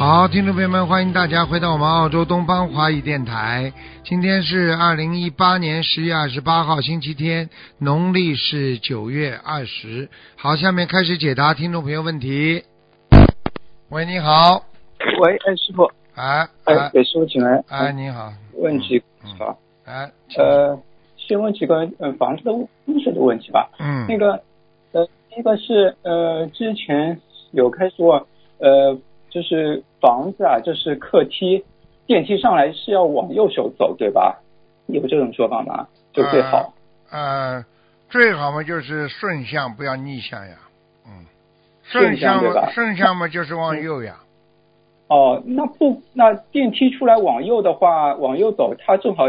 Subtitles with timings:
[0.00, 3.70] 好，听众朋友们，欢迎大家回到我们澳洲东方华语电台。
[4.02, 10.08] 今天是二零一八年十月二十八号，星期天，农历是九月二十。
[10.36, 12.64] 好，下面开始解答听众朋友问题。
[13.90, 14.64] 喂，你好，
[15.20, 17.62] 喂，哎，师傅，哎哎，哎给师傅请来。
[17.68, 20.80] 哎，你好，问题嗯好，哎，呃，
[21.18, 22.50] 先问几个呃房子的
[22.86, 23.68] 风水的问题吧。
[23.78, 24.42] 嗯那个
[24.92, 27.20] 呃，第一个是呃，之前
[27.50, 28.26] 有开说
[28.60, 28.98] 呃，
[29.30, 31.64] 就是房子啊，就是客梯
[32.06, 34.40] 电梯上来是要往右手走，对吧？
[34.86, 35.86] 有这种说法吗？
[36.12, 36.74] 就最好。
[37.10, 37.64] 呃，
[38.08, 40.56] 最好嘛就是顺向，不要逆向呀。
[41.06, 41.26] 嗯，
[41.84, 44.16] 顺向向对吧嘛，顺向嘛就是往右呀。
[45.08, 49.24] 哦，那不，那电梯出来往右的话，往右走，它正好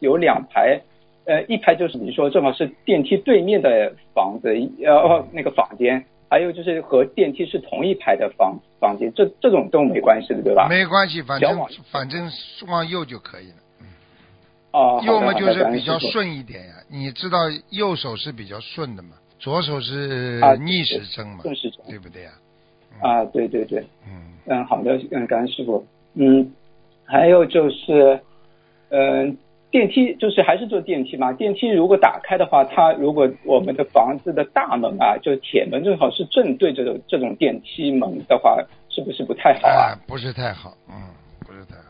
[0.00, 0.80] 有两排，
[1.24, 4.48] 呃，一排就是你说正好是电梯对面的房子，
[4.84, 10.68] 呃，哦那个房间，还有就是和电梯是同一排的房房间，这这种都没关系的，对吧？
[10.68, 12.30] 没关系，反正往反正
[12.68, 13.56] 往右就可以了。
[14.72, 15.98] 哦，好的右嘛就是比较。
[15.98, 16.74] 顺一点呀。
[16.88, 17.38] 你知道
[17.70, 22.30] 右手是比较顺的嘛，左手是啊逆时针嘛，顺时针对不对呀？
[23.00, 25.84] 啊，对对对，嗯，嗯，好的，嗯，感恩师傅。
[26.14, 26.52] 嗯，
[27.04, 28.20] 还有就是，
[28.90, 29.36] 嗯、
[29.70, 31.32] 电梯就是还是坐电梯嘛。
[31.32, 40.94] 电梯如果打开的话，它如果我们的房子的大门啊，就铁门正好是正对这种这种电梯门的话，是不是不太好啊哎？，不是太好，嗯，
[41.46, 41.82] 不是太好。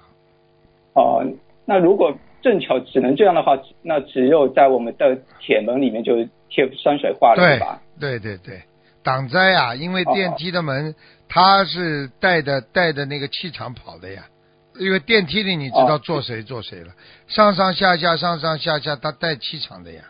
[0.92, 1.24] 哦、
[1.64, 6.16] 那如果正巧只能这样的话，那只有在我们的铁门里面就
[6.50, 7.82] 贴山水画了，对对吧？
[7.98, 8.60] 对对对，
[9.02, 10.94] 挡灾啊，因为哦电梯的门
[11.28, 14.24] 它是带着带着那个气场跑的呀。
[14.78, 16.92] 因为电梯里你知道哦坐谁坐谁了，
[17.26, 20.02] 上上下下上上下下，它带气场的呀。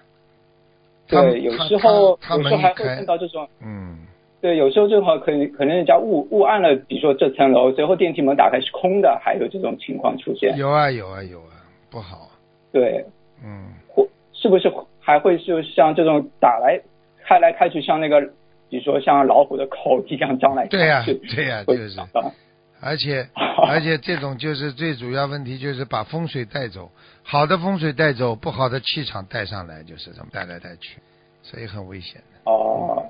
[1.09, 3.49] 对，有时候有时候还会碰，到这种。
[3.61, 3.99] 嗯，
[4.41, 10.57] 对，有时候正好可能可能人家误误按了，比如说这层楼，最后电梯门打开是空的，还有这种情况出现。
[10.57, 12.31] 有啊有啊有啊，不好，
[12.73, 13.05] 对，
[13.43, 13.73] 嗯。
[13.89, 16.81] 或是不是还会就像这种打来
[17.25, 18.21] 开来开去，像那个
[18.69, 22.33] 比如说像老虎的口一样张来对呀、张去，对呀、会就是，打到
[22.81, 23.29] 而且
[23.69, 26.91] 而且这种就是最主要问题，就是把风水带走，
[27.23, 30.99] 好的风水带走，不好的气场带上来，就是这么带来带去，
[31.43, 32.51] 所以很危险的。
[32.51, 33.05] 哦，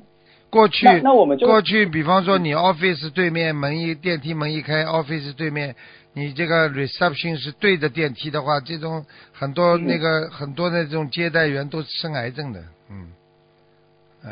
[0.50, 5.76] 过去那那我们就过去，比方说你 office 对面门一电梯门一开，office 对面
[6.12, 12.60] 你这个 reception 是对着电梯的话，这种很多嗯那个、很多的这种接待员都生癌症的，
[12.90, 13.12] 嗯。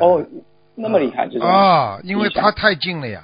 [0.00, 0.26] 哦，
[0.74, 3.22] 那么厉害就是啊，因为影响它太近了呀，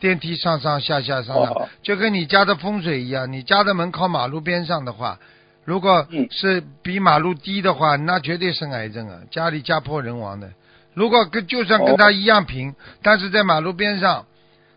[0.00, 5.18] 电梯上上下下上上，哦就跟你家的风水一样，你家的门靠马路边上的话，
[5.64, 6.26] 如果嗯。
[6.30, 10.50] 是比马路低的话，那绝对生癌症啊，家里家破人亡的。
[10.94, 14.26] 如果跟就算跟他一样平，但是在马路边上，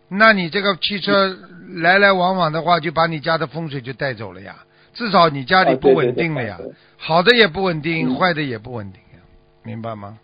[0.09, 1.35] 那你这个汽车
[1.75, 4.55] 来来往往的话，就把你家的风水就带走了呀。
[4.93, 6.73] 至少你家里不稳定了呀，对对。
[6.97, 8.15] 好的也不稳定，嗯。
[8.15, 9.19] 坏的也不稳定呀，
[9.63, 10.17] 明白吗？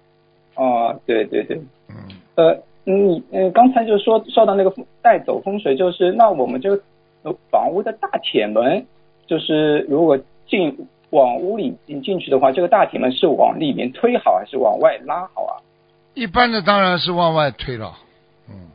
[0.56, 1.96] 啊，对对对，嗯。
[2.36, 6.84] 呃，你嗯，刚才就说说到那个风带走风水，就是那我们这个
[7.24, 8.86] 呃房屋的大铁门，
[9.26, 10.18] 就是如果
[10.48, 15.54] 进往屋里进进去的话，这个大铁门是往里面推好还是往外拉好啊？
[16.14, 17.94] 一般的当然是往外推了，
[18.50, 18.68] 嗯，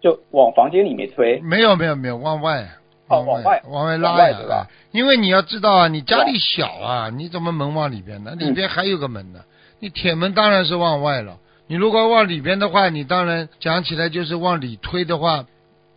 [0.00, 1.38] 就往房间里面推。
[1.40, 2.62] 没有没有没有，往外，
[3.08, 8.34] 哦往往外往外拉呀，对吧哎因为你要知道啊，你家里小啊，你怎么门往里边呢？
[8.36, 9.40] 里边还有个门呢，
[9.78, 11.36] 你铁门当然是往外了。
[11.70, 15.46] 你如果往里边的话，你当然讲起来就是往里推的话，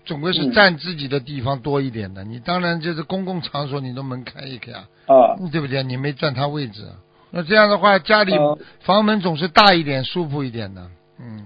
[0.05, 0.51] 总归是嗯。
[0.51, 2.23] 占自己的地方多一点的。
[2.23, 5.81] 你当然就是公共场所，你都门开一开啊，啊，对不对？
[5.81, 6.93] 你没占他位置啊，
[7.31, 10.87] 那这样的话，家里呃房门总是大一点、舒服一点的，
[11.19, 11.43] 嗯。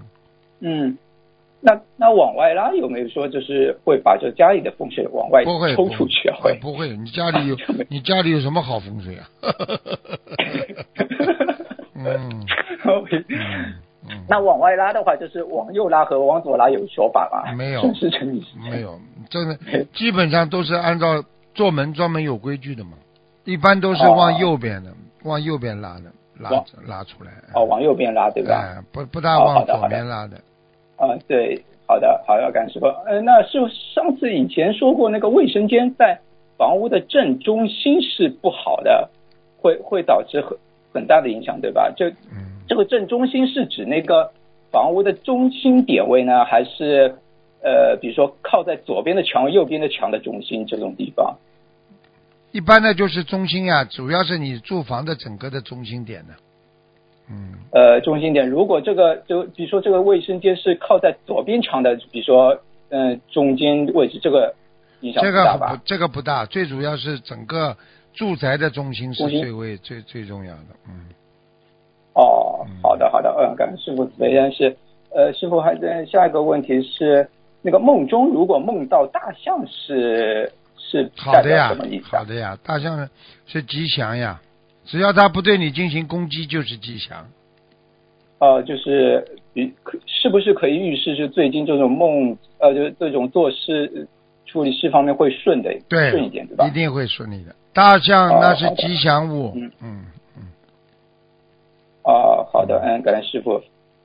[0.60, 0.98] 嗯，
[1.62, 6.36] 那那往外拉有没有说就是会把这家里的风水往外不会抽出去啊？
[6.42, 7.56] 会不会，你家里有
[7.88, 9.26] 你家里有什么好风水啊？
[11.96, 12.44] 嗯
[14.28, 17.52] 那往外拉的话，就是往右拉和往左拉有说法吗？
[17.54, 18.98] 没有顺时针逆时针没有，
[19.30, 19.56] 真的
[19.94, 21.22] 基本上都是按照
[21.54, 22.92] 做门专门有规矩的嘛，
[23.44, 24.90] 一般都是往右边的，
[25.24, 26.50] 往右边拉的，拉
[26.86, 27.30] 拉出来。
[27.54, 28.54] 哦，往右边拉对吧？
[28.54, 30.36] 哎，不不大往左边拉的。
[30.96, 32.86] 啊，对，好的，好的，感师傅。
[33.06, 33.58] 呃，那是
[33.94, 36.18] 上次以前说过，那个卫生间在
[36.56, 39.08] 房屋的正中心是不好的，
[39.60, 40.58] 会会导致很
[40.92, 41.92] 很大的影响，对吧？
[41.96, 44.30] 就嗯，这个正中心是指那个
[44.70, 47.14] 房屋的中心点位呢，还是
[47.62, 51.36] 呃，比如说靠在左边的墙、右边的墙的中心这种地方。
[52.52, 56.34] 一般呢就是中心呀，主要是你住房的整个的中心点呢。
[57.30, 64.54] 嗯，呃，中心点，如果这个就比如说这个卫生间是靠在左边墙的，比如说嗯、呃中间位置，这个
[65.00, 65.70] 影响这不大吧？
[65.72, 67.76] 个不这个不大，最主要是整个
[68.14, 70.76] 住宅的中心是最为最最重要的。
[70.88, 71.04] 嗯，
[72.14, 74.34] 哦嗯，好的好的，嗯，感恩师傅慈悲。
[74.34, 74.76] 但是
[75.14, 77.28] 呃，师傅还在下一个问题是，
[77.62, 81.74] 那个梦中如果梦到大象是是好的呀
[82.04, 82.24] 好？
[82.24, 83.08] 的呀，大象
[83.46, 84.40] 是吉祥呀，
[84.84, 87.26] 只要它不对你进行攻击就是吉祥。
[88.40, 89.24] 呃，就是
[89.82, 94.06] 可是不是可以预示是最近这种梦呃，就是这种做事
[94.46, 96.70] 处理事方面会顺的对，顺一点对吧一？
[96.70, 97.54] 定会顺利的。
[97.72, 99.52] 大象那是吉祥物。
[99.56, 100.04] 嗯嗯嗯，
[102.08, 103.60] 啊，好的，嗯，感恩师傅，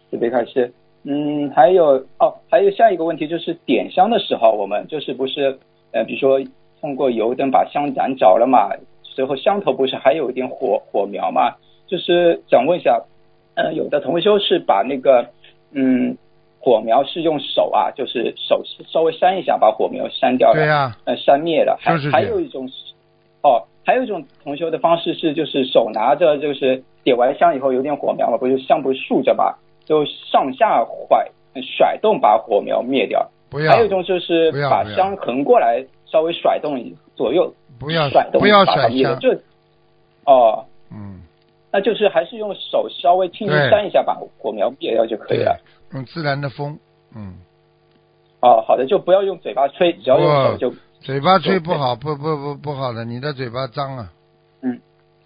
[0.10, 0.74] 慈悲开示。
[1.06, 5.58] 嗯，还有哦，还有下一个问题就是点香的时候，我们就是不是
[5.94, 6.46] 呃，比如说
[6.82, 8.70] 通过油灯把香燃着了嘛，
[9.04, 11.56] 随后香头不是还有一点火火苗嘛？
[11.88, 13.02] 就是想问一下，
[13.56, 15.26] 呃，有的同修是把那个
[15.72, 16.18] 嗯
[16.60, 21.78] 火苗是用手啊，就是手稍微扇一下把火苗扇掉了，对呀、呃，扇灭了。
[21.80, 22.74] 还还有一种是，
[23.44, 29.56] 哦，还有一种同修的方式是，就是手拿着，就是点完香以后有点火苗嘛，不是香不是竖着嘛，
[29.86, 31.30] 就上下甩
[31.62, 33.30] 甩动把火苗灭掉。
[33.50, 39.12] 不要还有一种就是把香横过来，稍微甩动一左右不要甩动不要甩把它灭掉。
[39.12, 39.20] 香。
[39.20, 39.40] 这
[40.26, 41.22] 哦，嗯，
[41.72, 45.60] 那就是还是用手稍微轻轻扇一下把火苗灭掉就可以了。，
[45.94, 46.80] 用自然的风。
[47.16, 47.36] 嗯，
[48.42, 54.10] 哦，好的，就不要用嘴巴吹，只要用手就嘴巴吹不好，不不不不好的，你的嘴巴脏啊。
[54.62, 54.80] 嗯，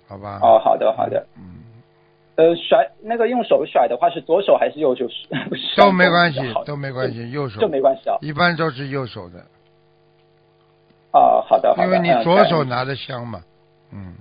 [0.08, 0.40] 好吧。
[0.42, 1.26] 哦，好的好的。
[1.38, 1.64] 嗯，
[2.38, 5.06] 呃，甩那个用手甩的话是左手还是右手？
[5.76, 8.16] 都没关系都没关系，右手这没关系啊。
[8.22, 9.40] 一般都是右手的，
[11.12, 11.84] 啊，好的好的。
[11.84, 13.42] 因为你左手拿着香嘛。
[13.92, 14.14] 嗯，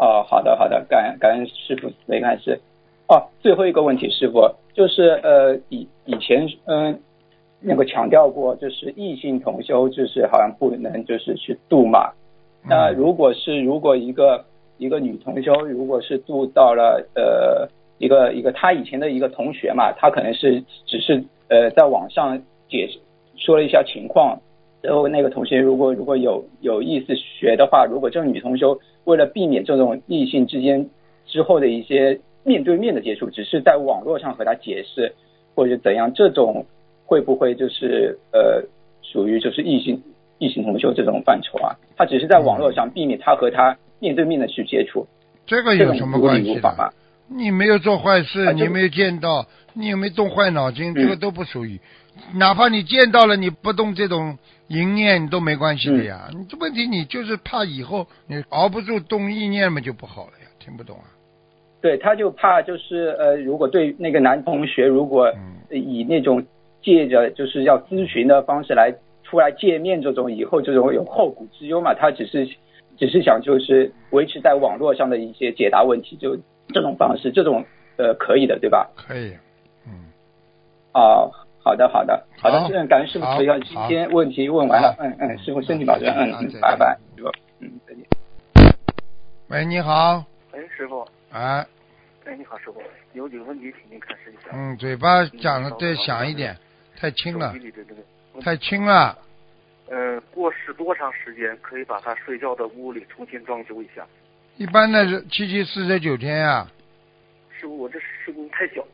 [0.00, 2.50] 哦，好的好的，感恩感恩师傅没关系。
[3.06, 6.98] 哦，最后一个问题，师傅就是呃以以前嗯、
[7.60, 12.10] 那个强调过，就是异性同修就是好像不能就是去度嘛。
[12.66, 14.46] 那嗯如果是如果一个
[14.78, 17.68] 一个女同修，如果是度到了呃
[17.98, 22.98] 一个一个她以前的一个同学嘛，她可能是只是呃在网上解释
[23.36, 24.40] 说了一下情况，
[24.82, 30.88] 然后那个同学如果如果有有意思学的话，如果这个女同修为了避免这种异性之间
[31.26, 35.14] 之后的一些面对面的接触，只是在网络上和他解释
[35.54, 36.66] 或者怎样，这种
[37.06, 38.62] 会不会就是呃
[39.02, 40.02] 属于就是异性
[40.38, 41.76] 异性同修这种范畴啊？
[41.96, 45.06] 他只是在网络上避免他和他面对面的去接触，
[45.46, 46.92] 这个有什么关系的？？
[47.28, 51.80] 你没有做坏事，啊你没有见到，你也没有动坏脑筋，嗯这个都不属于。
[52.34, 54.38] 哪怕你见到了，你不动这种
[54.68, 56.28] 淫念，你都没关系的呀。
[56.32, 60.48] 嗯你这问题，你就是怕以后你熬不住动意念嘛，就不好了呀。
[60.60, 61.08] 听不懂啊？
[61.80, 66.44] 对，他就怕就是呃，如果对那个男同学如果嗯以那种
[66.82, 68.92] 借着就是要咨询的方式来
[69.22, 72.46] 出来见面，这种以后这种有后顾之忧嘛，他只是
[72.96, 76.36] 只是想就是维持在网络上的一些解答问题，就
[76.68, 77.64] 这种方式，这种
[77.96, 78.90] 呃可以的，对吧？
[78.96, 79.36] 可以，
[79.86, 80.10] 嗯，
[80.92, 81.28] 啊，
[81.62, 87.28] 好的，好的，好的好，嗯，感恩师傅好慈悲，今天问题问完了，嗯嗯，师傅身体保重，嗯嗯拜拜，师傅，
[87.60, 88.04] 嗯，再见。
[89.48, 91.66] 喂，你好，喂，师傅，哎，
[92.24, 92.80] 哎，你好，师傅，
[93.12, 94.50] 有几个问题请您看示一下。
[94.52, 96.56] 嗯，嘴巴讲的再响一点，
[96.96, 97.52] 太轻了。
[97.52, 98.00] 手机，里的这个
[98.32, 98.44] 问题。
[98.44, 99.18] 太轻了。
[99.88, 104.06] 呃，过世多长时间可以把他睡觉的屋里重新装修一下？
[104.56, 106.66] 一般的是七七四十九天呀、
[107.58, 108.86] 师傅，我这事工太小。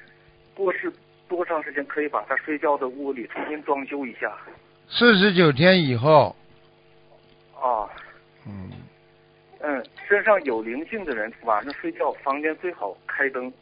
[0.54, 0.92] 过世
[1.28, 4.36] 多长时间可以把他睡觉的屋里重新装修一下？
[4.88, 6.34] 四十九天以后，
[7.54, 7.84] 啊，
[8.46, 8.70] 嗯，
[9.60, 13.52] 嗯，身上有灵性的人晚上睡觉房间最好开灯，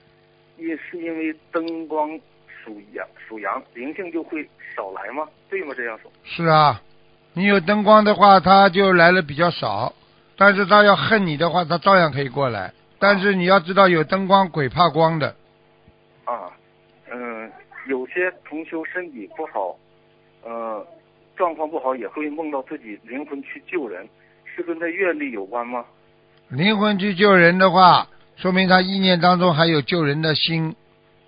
[0.57, 2.19] 因是因为灯光
[2.67, 4.43] 属阳属阳，灵性就会
[4.75, 5.27] 少来吗？
[5.49, 5.73] 对吗？
[5.77, 6.11] 这样说。
[6.25, 6.83] 是啊，
[7.33, 9.93] 你有灯光的话，他就来的比较少；
[10.37, 12.73] 但是他要恨你的话，他照样可以过来。
[12.99, 15.37] 但是你要知道，有灯光鬼怕光的，
[16.25, 16.51] 啊，
[17.13, 17.53] 嗯，
[17.87, 19.77] 有些同修身体不好，
[20.43, 20.85] 呃，
[21.37, 24.09] 状况不好也会梦到自己灵魂去救人，
[24.45, 25.85] 是跟他愿力有关吗？
[26.49, 30.75] 灵魂去救人的话，说明他意念当中还有救人的心，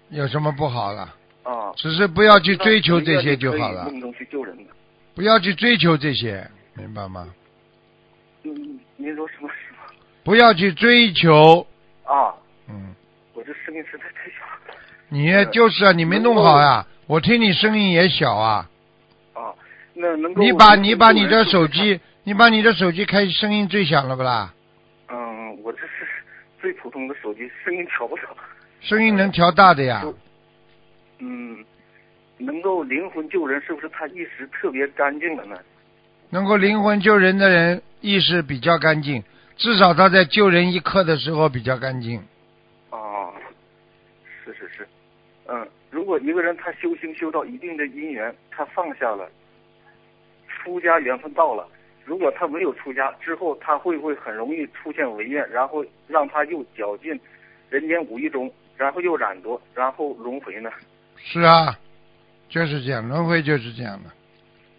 [0.09, 1.15] 有什么不好了？
[1.49, 4.65] 啊，只是不要去追求这些就好了，梦中去救人的。
[5.15, 7.27] 不要去追求这些，明白吗？
[8.43, 9.79] 嗯，您说什么什么？
[10.23, 11.67] 不要去追求，
[12.05, 12.35] 啊，
[12.69, 12.95] 嗯，
[13.33, 14.45] 我这声音实在太小。
[15.09, 18.69] 你就是啊，你没弄好呀、我听你声音也小啊。
[19.33, 19.55] 啊，
[19.95, 24.53] 那能够你把你把你的的手机，你把你的手机开声音最响了不啦？
[25.09, 26.07] 嗯，我这是
[26.61, 28.23] 最普通的手机，声音调不了。
[28.83, 30.05] 声音能调大的呀。
[31.19, 31.65] 就嗯，
[32.39, 35.59] 能够灵魂救人，是不是他意识特别干净了呢？
[36.31, 39.23] 能够灵魂救人的人意识比较干净，
[39.57, 42.23] 至少他在救人一刻的时候比较干净。
[42.91, 43.33] 哦，
[44.45, 44.87] 是是是，
[45.47, 49.29] 嗯，如果一个人他修行修到一定的因缘，他放下了，
[50.47, 51.67] 出家缘分到了。
[52.05, 57.19] 如果他没有出家之后，他会不会很容易出现违愿，然后让他又绞尽
[57.69, 60.71] 人间五欲中，然后又染浊，然后轮回呢？
[61.25, 61.79] 是啊，
[62.49, 64.11] 就是这样，轮回就是这样的，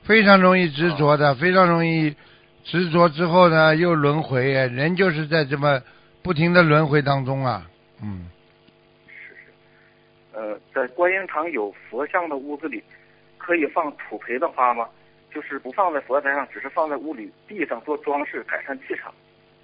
[0.03, 2.15] 非常容易执着的，非常容易
[2.63, 5.81] 执着之后呢又轮回，人就是在这么
[6.21, 7.69] 不停的轮回当中啊，
[8.01, 8.29] 嗯，
[9.07, 9.39] 是是，
[10.33, 12.83] 呃，在观音堂有佛像的屋子里，
[13.37, 14.87] 可以放土培的花吗？
[15.31, 19.13] 就是不放在佛台上，只是放在屋里地上做装饰，改善气场。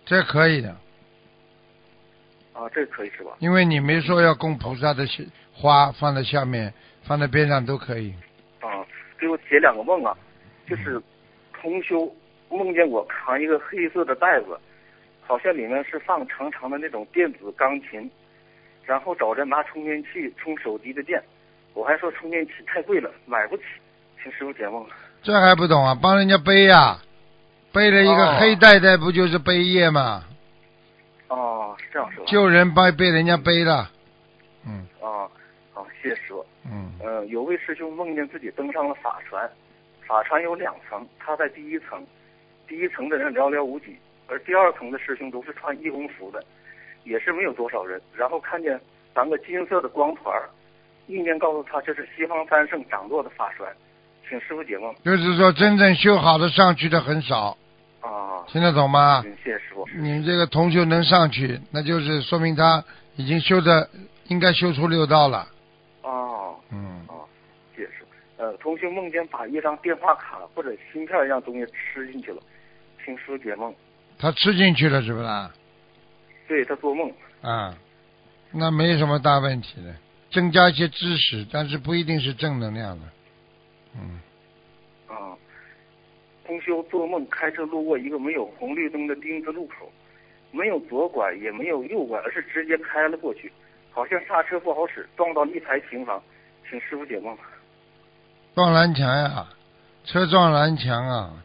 [0.05, 0.75] 这可以的，
[2.55, 3.33] 啊，这个可以是吧？
[3.39, 5.05] 因为你没说要供菩萨的
[5.53, 8.13] 花放在下面，放在边上都可以。
[8.62, 8.79] 啊，
[9.19, 10.15] 给我解两个梦啊，
[10.65, 11.01] 就是
[11.53, 12.09] 同修
[12.50, 14.57] 梦见我扛一个黑色的袋子，
[15.21, 18.09] 好像里面是放长长的那种电子钢琴，
[18.85, 21.21] 然后找人拿充电器充手机的电，
[21.74, 23.63] 我还说充电器太贵了，买不起，
[24.24, 24.85] 请师傅解梦。
[25.21, 25.97] 这还不懂啊？
[26.01, 27.00] 帮人家背呀、
[27.74, 30.24] 背了一个哦黑袋袋，不就是背业吗？
[31.99, 32.25] 哦，是这样是吧？
[32.27, 33.89] 救人被被人家背了，
[34.65, 35.27] 嗯啊，
[35.73, 36.45] 好，谢谢师傅。
[36.65, 39.49] 嗯，呃，有位师兄梦见自己登上了法船，
[40.07, 42.05] 法船有两层，他在第一层，
[42.67, 43.95] 第一层的人寥寥无几，
[44.27, 46.43] 而第二层的师兄都是穿义工服的，
[47.03, 48.01] 也是没有多少人。
[48.13, 48.79] 然后看见
[49.13, 50.49] 三个金色的光团儿，
[51.07, 53.71] 意念告诉他这是西方三圣掌舵的法船，
[54.27, 54.93] 请师傅解梦。
[55.03, 57.55] 就是说真正修好的上去的很少，
[58.05, 59.24] 啊，听得懂吗？
[59.25, 59.88] 嗯，谢谢师傅。
[59.95, 62.83] 你这个同修能上去，那就是说明他
[63.15, 63.89] 已经修的
[64.27, 65.47] 应该修出六道了。
[66.03, 67.25] 哦，嗯，哦，
[67.75, 68.43] 谢谢师傅。
[68.43, 72.41] 呃，同学梦见把一张电话卡或者芯片一样东西吃进去了，
[73.03, 73.74] 请师傅解梦。
[74.19, 75.50] 他吃进去了是不是？
[76.47, 77.12] 对他做梦。
[77.41, 77.75] 啊，
[78.51, 79.95] 那没什么大问题的，
[80.31, 83.05] 增加一些知识，但是不一定是正能量的。
[83.95, 84.19] 嗯，啊，
[86.45, 89.91] 同修做梦开车路过一个没有红绿灯的丁字路口，
[90.51, 93.51] 没有左拐也没有右拐，而是直接开了过去，
[93.91, 96.21] 好像刹车不好使，撞到一排平房，
[96.69, 97.35] 请师傅解梦。
[98.53, 99.47] 撞南墙呀，
[100.05, 101.43] 车撞南墙啊，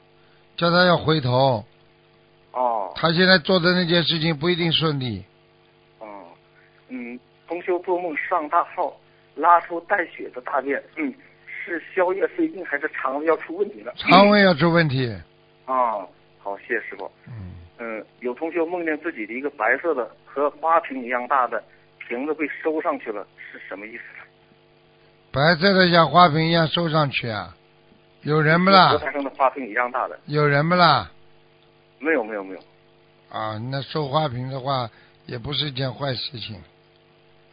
[0.57, 1.65] 叫他要回头。
[2.53, 5.25] 哦，他现在做的那件事情不一定顺利。
[5.99, 6.07] 哦，
[6.89, 8.95] 嗯，同修做梦上大号，
[9.35, 11.15] 拉出带血的大便，嗯，
[11.71, 13.93] 是宵夜费劲还是肠胃要出问题了？
[13.97, 15.09] 肠胃要出问题。
[15.67, 16.07] 啊，
[16.39, 17.11] 好，谢谢师傅。
[17.29, 21.63] 嗯，嗯，有同学梦见自己的一个白色的和花瓶一样大的
[22.09, 24.03] 瓶子被收上去了，是什么意思？
[25.31, 27.55] 白色的像花瓶一样收上去啊？
[28.23, 28.99] 有人不啦和？
[28.99, 30.19] 台上的花瓶一样大的？
[30.27, 31.09] 有人不啦？
[32.01, 32.61] 没有，没有，没有。
[33.31, 34.91] 啊，那收花瓶的话
[35.27, 36.57] 也不是一件坏事情。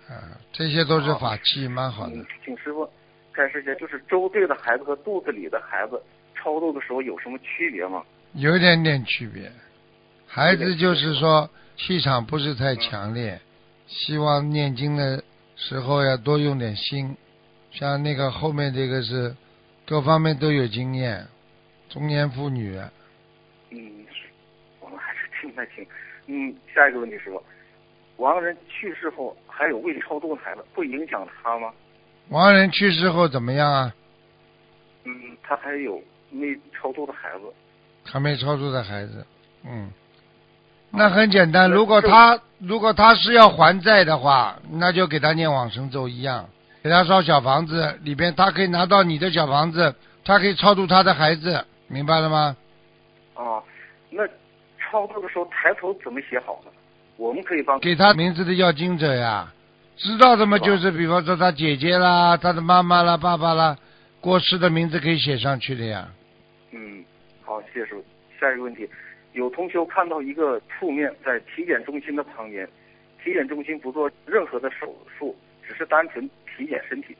[0.09, 2.89] 啊，这些都是法器，蛮好的嗯。，请师傅
[3.38, 6.01] 开示一下，就是周队的孩子和肚子里的孩子
[6.34, 8.03] 超度的时候有什么区别吗？
[8.34, 9.51] 有一点点区别。
[10.25, 13.39] 孩子就是说气场不是太强烈，
[13.86, 15.24] 希望念经的
[15.56, 17.15] 时候要多用点心。
[17.72, 19.36] 像那个后面这个是
[19.86, 21.24] 各方面都有经验，
[21.89, 22.75] 中年妇女，
[23.70, 24.06] 嗯，
[24.79, 25.86] 我们还是听不太清。
[26.25, 27.44] 嗯，下一个问题，师傅，
[28.17, 31.72] 亡人去世后还有未超度的孩子，会影响他吗？
[32.29, 33.93] 亡人去世后怎么样啊？
[35.05, 37.46] 嗯，他还有没超度的孩子。
[38.03, 39.25] 还没超度的孩子，
[39.65, 39.91] 嗯，
[40.91, 41.69] 那很简单。
[41.69, 46.48] 如果他如果他是要还债的话，那就给他念往生咒一样，
[46.81, 49.93] 给他烧小房子，里边他可以拿到你的小房子，
[50.24, 52.55] 他可以超度他的孩子，明白了吗？
[53.36, 53.62] 哦，
[54.10, 54.25] 那
[54.79, 56.72] 超度的时候抬头怎么写好呢？
[57.17, 59.51] 我们可以帮给他名字的要经者呀，
[59.97, 63.75] 知道的嘛，就是比方说他姐姐啦、他的妈妈啦、爸爸啦，
[64.21, 66.07] 过世的名字可以写上去的呀。
[66.71, 67.03] 嗯，
[67.43, 68.05] 好，谢谢师傅。
[68.39, 68.87] 下一个问题，
[69.33, 72.67] 有同学看到一个铺面在体检中心的旁边，
[73.23, 75.35] 体检中心不做任何的手术，
[75.67, 77.17] 只是单纯体检身体。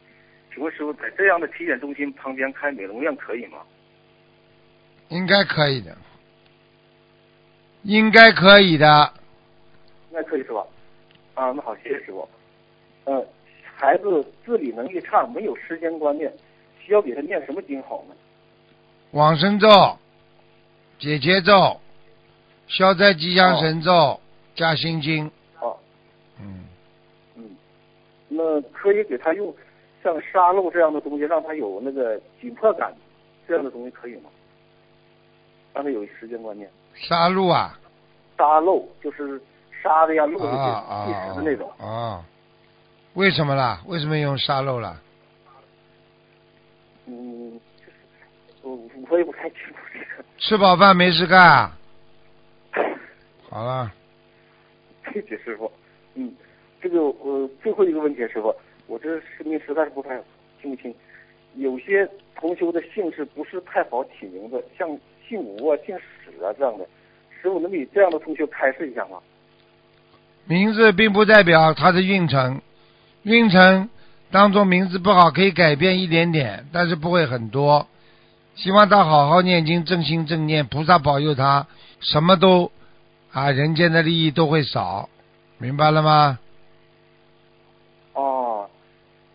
[0.54, 3.58] 请问师傅，在这样的体检中心旁边开美容院可以吗？
[5.10, 5.98] 应该可以的，
[7.82, 9.14] 应该可以的。
[10.12, 10.64] 应该可以是吧？
[11.34, 12.28] 啊，那好，谢谢师傅。
[13.08, 13.26] 呃，
[13.64, 16.30] 孩子自理能力差，没有时间观念，
[16.84, 18.16] 需要给他念什么经好呢？
[19.12, 19.70] 往生咒、
[21.00, 21.80] 解结咒、
[22.68, 24.20] 消灾吉祥神咒、
[24.56, 25.26] 加心经。
[25.62, 25.78] 哦，
[26.42, 26.66] 嗯，
[27.36, 27.56] 嗯，
[28.28, 29.56] 那可以给他用
[30.04, 32.94] 像沙漏这样的东西，让他有那个紧迫感，
[33.48, 34.30] 这样的东西可以吗？
[35.74, 36.70] 让他有时间观念。
[36.94, 37.80] 沙漏啊！
[38.38, 39.42] 沙漏就是
[39.82, 41.72] 沙的呀，漏的计啊时的那种。
[41.80, 42.22] 啊！
[43.18, 43.82] 为什么啦？
[43.88, 44.96] 为什么用沙漏啦？
[47.08, 47.60] 嗯，
[48.62, 50.24] 我我也不太清楚这个。
[50.38, 51.76] 吃饱饭没事干啊。
[53.50, 53.92] 好了，
[55.12, 55.72] 谢谢师傅。
[56.14, 56.32] 嗯，
[56.80, 58.56] 这个呃最后一个问题，师傅，
[58.86, 60.16] 我这声音实在是不太
[60.62, 60.94] 听不清。
[61.56, 64.88] 有些同修的姓氏不是太好起名字，像
[65.28, 66.88] 姓吴啊、姓史啊这样的，
[67.42, 69.20] 师傅能给这样的同修开示一下吗？
[70.46, 72.62] 名字并不代表他的运程，
[73.24, 73.90] 运程
[74.32, 77.88] 当中名字不好可以改变一点点，但是不会很多。
[78.56, 81.68] 希望他好好念经，正心正念，菩萨保佑他，
[82.00, 82.72] 什么都
[83.32, 85.10] 啊，人间的利益都会少，
[85.60, 86.40] 明白了吗？
[88.14, 88.68] 哦，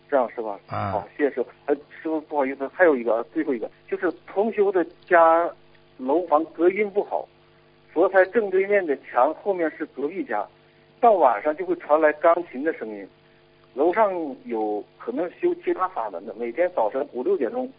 [0.09, 0.59] 这样是吧？
[0.67, 1.49] 啊好，谢谢师傅。
[1.67, 5.49] 呃，师傅不好意思，还有一个最后一个，就是同修的家
[5.97, 7.25] 楼房隔音不好，
[7.93, 10.45] 佛台正对面的墙后面是隔壁家，
[10.99, 13.07] 到晚上就会传来钢琴的声音。
[13.73, 14.13] 楼上
[14.45, 17.71] 有可能修其他法门的，每天早晨五六点钟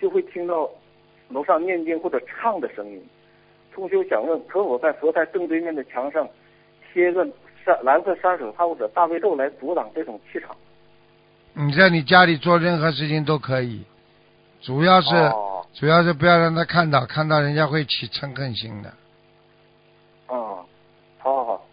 [0.00, 0.68] 就会听到
[1.28, 3.02] 楼上念经或者唱的声音。
[3.72, 6.28] 同修想问，可否在佛台正对面的墙上
[6.92, 7.24] 贴个
[7.64, 10.56] 山蓝色山水画或者大悲咒来阻挡这种气场？
[11.54, 13.82] 你在你家里做任何事情都可以，
[14.60, 18.92] 主要是、哦主要是不要让他看到，看到人家会起嗔恨心的。
[20.26, 20.64] 哦，
[21.18, 21.66] 好好好，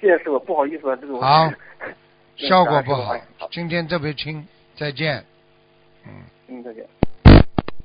[0.00, 1.20] 谢谢师傅，不好意思啊，这个我
[2.38, 3.16] 效果不好
[3.50, 5.24] 今天特别轻，再见。
[6.06, 6.12] 嗯，
[6.46, 6.86] 嗯，再见。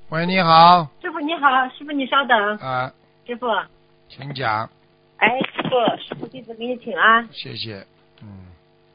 [0.10, 2.94] 喂，你好，师傅你好，师傅你稍等，啊，
[3.26, 3.48] 师傅，
[4.10, 4.70] 请讲，
[5.18, 5.70] 哎，师傅，
[6.04, 7.28] 师傅弟子给你请安。
[7.32, 7.84] 谢谢。
[8.22, 8.46] 嗯，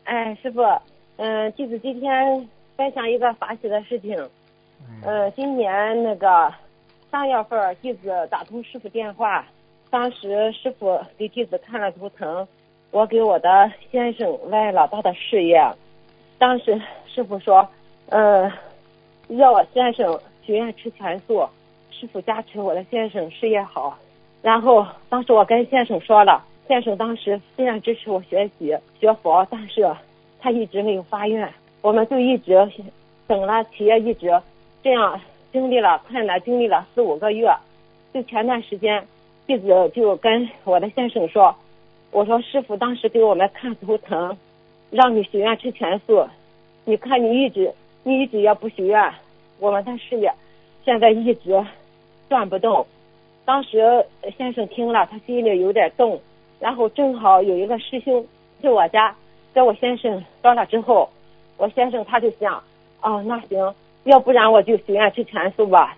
[0.05, 0.62] 哎，师傅，
[1.16, 4.16] 嗯、弟子今天分享一个法喜的事情。
[4.81, 6.55] 嗯呃，今年那个
[7.11, 9.44] 三月份，弟子打通师傅电话，
[9.90, 12.47] 当时师傅给弟子看了图腾，
[12.90, 15.62] 我给我的先生问老大的事业，
[16.38, 17.68] 当时师傅说，
[18.09, 18.51] 呃，
[19.29, 21.46] 要我先生许愿吃全素，
[21.90, 23.98] 师傅加持我的先生事业好。
[24.40, 29.87] 然后当时我跟先生说了，先生当时虽然支持我学习学佛，但是
[30.40, 32.66] 他一直没有发愿，我们就一直
[33.27, 34.40] 等了企业一直
[34.83, 35.20] 这样
[35.53, 37.53] 经历了困难，经历了四五个月。
[38.14, 39.07] 就前段时间，
[39.46, 41.55] 弟子就跟我的先生说
[42.11, 44.37] ：“我说师傅当时给我们看图腾，
[44.90, 46.27] 让你许愿吃全素，
[46.85, 49.12] 你看你一直你一直也不许愿，
[49.59, 50.33] 我们的事业
[50.85, 51.64] 现在一直
[52.29, 52.87] 转不动。”
[53.44, 54.05] 当时
[54.37, 56.21] 先生听了，他心里有点动，
[56.61, 58.27] 然后正好有一个师兄
[58.61, 59.14] 去我家，
[59.55, 61.09] 在我先生到了之后，
[61.57, 62.62] 我先生他就想，
[63.01, 65.97] 哦，那行，要不然我就许愿吃全素吧。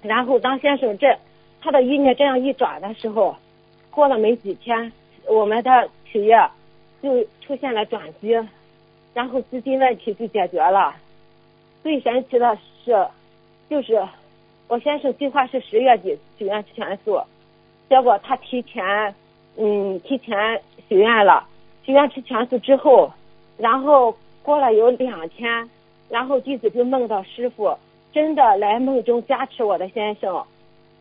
[0.00, 1.14] 然后当先生这
[1.60, 3.36] 他的意念这样一转的时候，
[3.90, 4.90] 过了没几天，
[5.28, 6.36] 我们的企业
[7.02, 8.36] 就出现了转机，
[9.14, 10.94] 然后资金问题就解决了。
[11.82, 13.06] 最神奇的是，
[13.68, 14.02] 就是
[14.66, 17.20] 我先生计划是十月底许愿吃全素，
[17.88, 19.14] 结果他提前，
[19.56, 21.46] 嗯，提前许愿了。
[21.84, 23.10] 许愿吃全素之后，
[23.56, 25.70] 然后过了有两天，
[26.08, 27.74] 然后弟子就梦到师傅
[28.12, 30.44] 真的来梦中加持我的先生。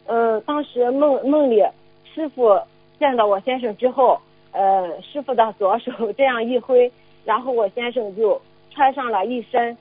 [0.06, 1.62] 呃，当时梦梦里
[2.14, 2.58] 师傅
[3.00, 4.20] 见到我先生之后，
[4.52, 6.92] 呃，师傅的左手 这样一挥，
[7.26, 9.78] 然后我先生就穿上了一身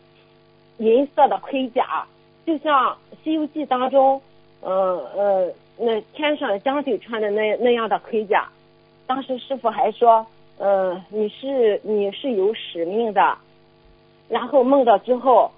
[0.79, 2.07] 银色的盔甲，
[2.45, 2.93] 就像
[3.25, 4.21] 《西游记》当中，
[4.61, 4.71] 呃
[5.17, 8.49] 呃，那天上将军穿的那那样的盔甲。
[9.07, 10.27] 当时师傅还说，
[10.59, 13.39] 呃，你是你是有使命的。
[14.29, 15.51] 然后梦到之后，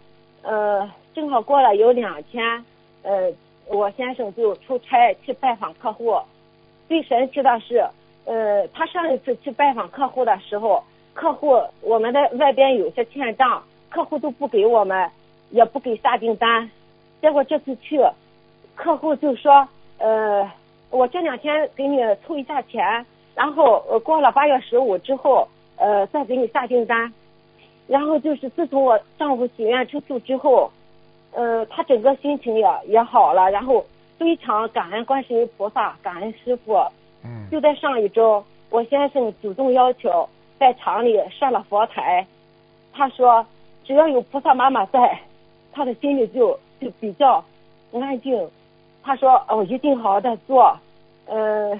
[0.42, 2.64] 呃，正好过了有两天，
[3.02, 3.32] 呃，
[3.66, 6.14] 我先生就出差去拜访客户。
[6.88, 7.86] 最神奇的是，
[8.24, 15.10] 呃，他上一次去拜访客户的时候，客户我们的外边有些欠账，客户都不给我们，
[15.50, 16.70] 也不给下订单。
[17.20, 18.00] 结果这次去，
[18.74, 20.50] 客户就说，呃，
[20.90, 25.46] 我这两天给你凑一下钱，然后过了八月十五之后，
[25.76, 27.12] 呃，再给你下订单。
[27.86, 30.70] 然后就是自从我丈夫许愿吃素之后，
[31.32, 33.84] 呃，他整个心情也也好了，然后
[34.18, 36.76] 非常感恩观世音菩萨，感恩师傅。
[37.24, 40.28] 嗯就在上一周，我先生主动要求
[40.58, 42.26] 在厂里设了佛台，
[42.92, 43.44] 他说
[43.84, 45.20] 只要有菩萨妈妈在，
[45.72, 47.44] 他的心里就就比较
[47.92, 48.48] 安静。
[49.02, 50.78] 他说我一定好好的做，
[51.26, 51.74] 呃，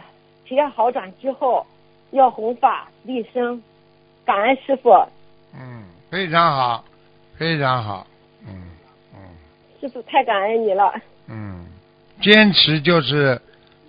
[0.44, 1.64] 体验好转之后
[2.10, 3.62] 要弘法立生，
[4.24, 4.90] 感恩师傅。
[5.54, 6.84] 嗯，非常好，
[7.36, 8.06] 非常好。
[8.46, 8.70] 嗯
[9.14, 9.20] 嗯
[9.80, 10.92] 师傅太感恩你了。
[12.20, 13.40] 坚持就是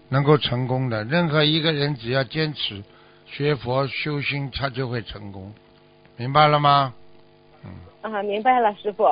[0.09, 1.03] 能够成功的。
[1.03, 2.83] 任何一个人只要坚持
[3.25, 5.51] 学佛修心，他就会成功。
[6.17, 6.93] 明白了吗？
[7.63, 7.71] 嗯
[8.13, 9.05] 啊，明白了，师傅。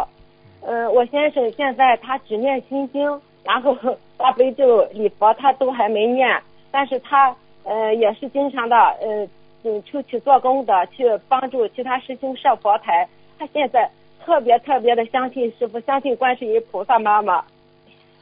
[0.62, 3.76] 嗯、我先生现在他只念心经，然后
[4.18, 9.28] 大悲咒、礼佛他都还没念，但是他呃也是经常的呃
[9.64, 13.08] 嗯出去做工的，去帮助其他师兄上佛台。
[13.40, 13.90] 他现在
[14.26, 17.44] 特别特别的相信师傅，相信观世音菩萨妈妈。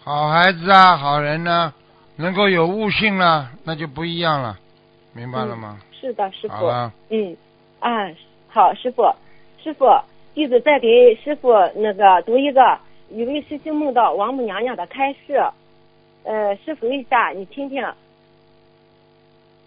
[0.06, 1.74] 好孩子啊，好人呢、
[2.16, 4.56] 能够有悟性了，那就不一样了。
[5.14, 5.80] 明白了吗？
[6.00, 6.54] 是的，师傅。
[7.10, 7.36] 嗯，
[7.80, 8.08] 啊，
[8.48, 9.02] 好，师傅，
[9.64, 9.88] 师傅，
[10.36, 12.78] 弟子再给师傅那个读一个，
[13.10, 15.44] 一位师兄梦到王母娘娘的开示，
[16.24, 17.84] 呃，师傅一下，你听听。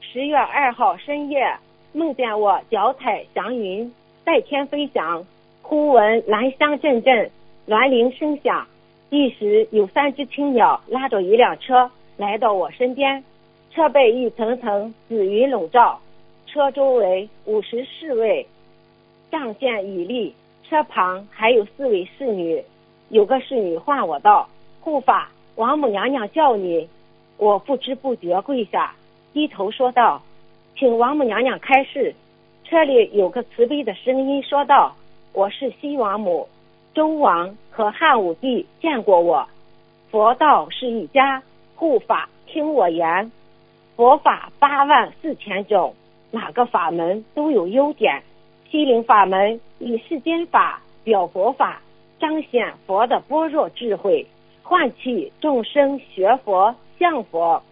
[0.01, 1.53] 十月二号深夜，
[1.93, 3.93] 梦见我脚踩祥云，
[4.25, 5.25] 在天飞翔，
[5.63, 7.29] 忽闻兰香阵阵，
[7.67, 8.65] 鸾铃声响。
[9.11, 13.25] 一时有三只青鸟拉着一辆车来到我身边，
[13.71, 15.99] 车被一层层紫云笼罩，
[16.47, 18.47] 车周围五十侍卫，
[19.31, 20.35] 仗剑以立，
[20.69, 22.63] 车旁还有四位侍女。
[23.09, 24.47] 有个侍女唤我道
[24.81, 26.87] ：“护法，王母娘娘叫你。”
[27.39, 28.95] 我不知不觉跪下，
[29.33, 30.21] 低头说道
[30.77, 32.15] ：“请王母娘娘开示。”
[32.65, 34.95] 车里有个慈悲的声音说道
[35.33, 36.47] ：“我是西王母，
[36.99, 39.49] 周王和汉武帝见过我。
[40.11, 41.41] 佛道是一家，
[41.77, 43.31] 护法听我言。
[43.95, 45.95] 佛法八万四千种，
[46.33, 48.21] 哪个法门都有优点。
[48.69, 51.81] 西灵法门以世间法表佛法，
[52.19, 54.27] 彰显佛的般若智慧，
[54.65, 57.63] 唤起众生学佛向佛，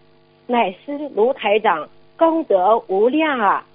[0.45, 3.65] 乃是卢台长功德无量啊！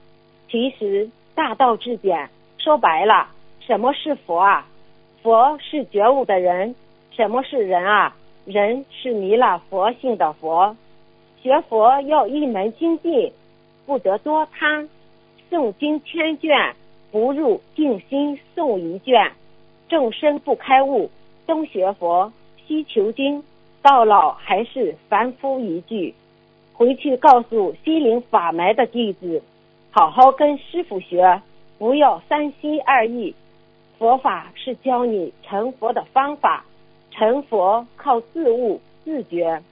[0.48, 3.28] 其实大道至简，说白了，
[3.60, 4.66] 什么是佛啊？
[5.22, 6.74] 佛是觉悟的人。
[7.12, 8.16] 什么是人啊？
[8.44, 10.76] 人是弥勒佛性的佛。
[11.42, 13.32] 学佛要一门精进，
[13.86, 14.88] 不得多贪。
[15.50, 16.74] 诵经千卷，
[17.10, 19.32] 不入静心诵一卷。
[19.88, 21.10] 众生不开悟，
[21.46, 22.32] 东学佛，
[22.66, 23.44] 西求经，
[23.82, 26.14] 到老还是凡夫一句。
[26.72, 29.42] 回去告诉心灵法门的弟子，
[29.90, 31.42] 好好跟师傅学，
[31.78, 33.34] 不要三心二意。
[34.02, 36.64] 佛法是教你成佛的方法，
[37.12, 39.62] 成佛靠自悟自觉。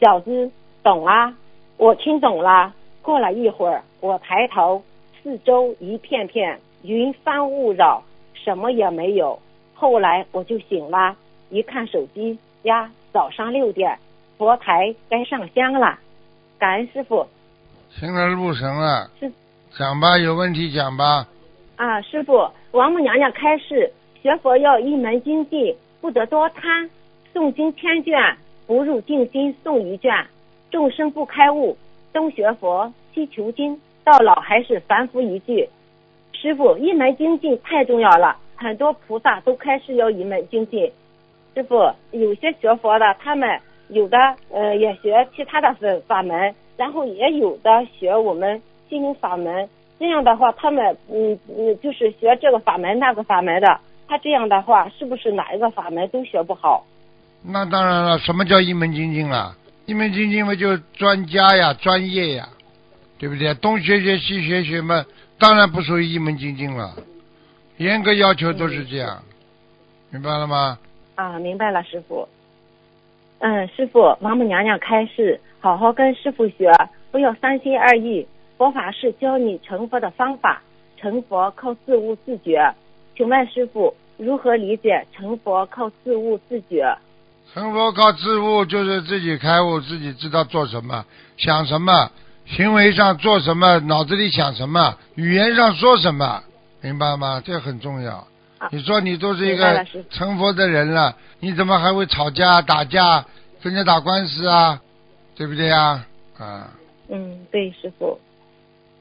[0.00, 0.48] 小子，
[0.84, 1.36] 懂啊？
[1.76, 2.72] 我听懂了。
[3.02, 4.80] 过了一会儿，我抬头，
[5.20, 8.00] 四周一片片云帆雾绕，
[8.32, 9.40] 什么也没有。
[9.74, 11.16] 后来我就醒了，
[11.50, 13.98] 一看手机呀，早上六点，
[14.38, 15.98] 佛台该上香了。
[16.60, 17.26] 感恩师傅。
[17.90, 19.32] 行了，路神了是，
[19.76, 21.26] 讲吧，有问题讲吧。
[21.76, 23.90] 啊，师傅，王母娘娘开示，
[24.22, 26.88] 学佛要一门精进，不得多贪。
[27.34, 30.24] 诵经千卷，不入定心诵一卷。
[30.70, 31.76] 众生不开悟，
[32.12, 35.68] 东学佛，西求经，到老还是凡夫一句。
[36.32, 40.92] 师傅，一门精进太重要了，很多菩萨都开示要一门精进。
[41.56, 43.58] 师傅，有些学佛的，他们
[43.88, 44.16] 有的
[44.50, 49.68] 呃也学其他的法法门，然后也有的学我们心灵法门。
[49.98, 56.84] 这样的话，他们嗯嗯，就是学这个法门那个法门的，他这样的话，是不是哪一个法门都学不好？
[57.42, 59.54] 那当然了，什么叫一门精进了？
[59.86, 62.48] 一门精进嘛，就专家呀、专业呀，
[63.18, 63.54] 对不对？
[63.54, 65.04] 东学学西学学嘛，
[65.38, 66.94] 当然不属于一门精进了。
[67.76, 69.22] 严格要求都是这样，
[70.10, 70.78] 明白了吗？
[71.16, 72.26] 啊，明白了，师傅。
[73.40, 76.72] 嗯，师傅，王母娘娘开示，好好跟师傅学，
[77.10, 78.26] 不要三心二意。
[78.64, 80.62] 佛法是教你成佛的方法，
[80.96, 82.74] 成佛靠自悟自觉。
[83.14, 86.96] 请问师傅，如何理解成佛靠自悟自觉？
[87.52, 91.04] 成佛靠自悟，就是自己开悟，自己知道做什么、
[91.36, 92.10] 想什么，
[92.46, 96.42] 行为上做什么，脑子里想什么，语言上说什么，
[96.80, 97.42] 明白吗？
[97.44, 98.26] 这很重要。
[98.56, 103.26] 啊你说你都是一个成佛的人了，你怎么还会吵架、打架、
[103.62, 104.80] 跟人家打官司啊？
[105.36, 106.02] 对不对呀？
[106.38, 106.70] 啊，
[107.10, 108.18] 嗯，对，师傅。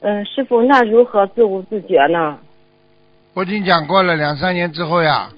[0.05, 2.37] 嗯，师傅，那如何自悟自觉呢？
[3.33, 5.29] 我已经讲过了，两三年之后呀，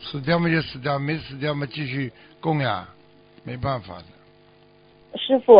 [0.00, 2.88] 死掉嘛就死掉，没死掉嘛继续供呀，
[3.44, 5.16] 没办法的。
[5.16, 5.56] 师傅，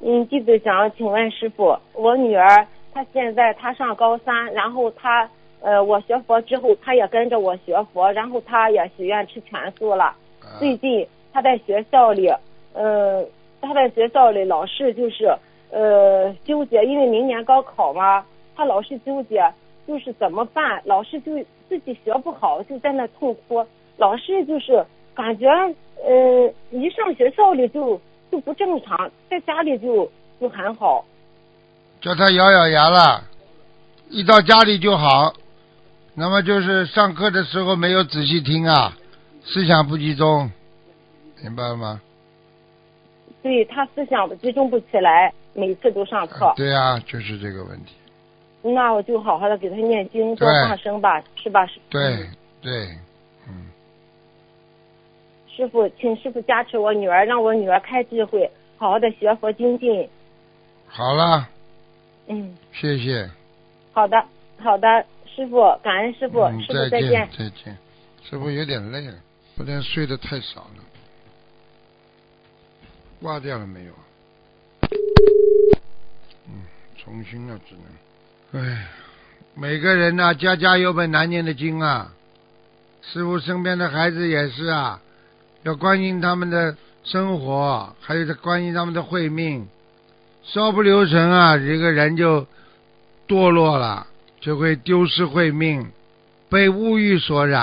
[0.00, 10.06] 嗯，弟子想请问师傅，我女儿她现在她上高三，然后她呃，我学佛之后，她也跟着我学佛，然后她也许愿吃全素了。
[10.06, 12.28] 啊最近她在学校里，
[12.72, 13.24] 呃，
[13.60, 15.32] 她在学校里老是就是
[15.72, 19.42] 呃纠结，因为明年高考嘛，他老是纠结，
[19.88, 21.32] 就是怎么办，老是就
[21.68, 30.08] 自己学不好，就在那痛哭，老是就是感觉呃一上学校里就就不正常，在家里就
[30.40, 31.04] 就很好。
[32.00, 33.24] 叫他咬咬牙了，
[34.10, 35.32] 一到家里就好。
[36.14, 38.92] 那么就是上课的时候没有仔细听啊，
[39.42, 40.50] 思想不集中，
[41.42, 42.00] 明白了吗？
[43.42, 46.52] 对他思想集中不起来，每次都上课。
[46.56, 47.94] 对啊，就是这个问题。
[48.62, 51.66] 那我就好好的给他念经，多放生吧，是吧？
[51.90, 52.88] 对嗯对，
[53.48, 53.66] 嗯，
[55.48, 60.08] 师傅，请师傅加持我女儿，让我女儿开智慧，好好的学佛精进。
[60.86, 61.48] 好了，
[62.28, 63.28] 嗯，谢谢。
[63.92, 64.24] 好的，
[64.58, 67.28] 好的，师傅，感恩师傅，嗯，师傅再再见。
[67.36, 67.76] 再见。
[68.22, 69.14] 师傅有点累了，
[69.56, 70.84] 昨天睡得太少了。
[73.20, 73.92] 挂掉了没有？
[76.48, 76.62] 嗯，
[76.96, 77.74] 重新了只
[78.52, 78.64] 能。
[78.64, 78.86] 哎，
[79.54, 82.12] 每个人呐、家家有本难念的经啊。
[83.02, 85.00] 师傅身边的孩子也是啊，
[85.64, 89.66] 要关心他们的生活，还有关心他们的慧命。
[90.44, 92.46] 稍不留神啊，这个人就
[93.28, 94.06] 堕落了，
[94.40, 95.90] 就会丢失慧命，
[96.48, 97.62] 被物欲所染，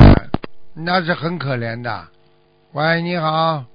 [0.73, 2.07] 那是很可怜的。
[2.73, 3.65] 喂，你好，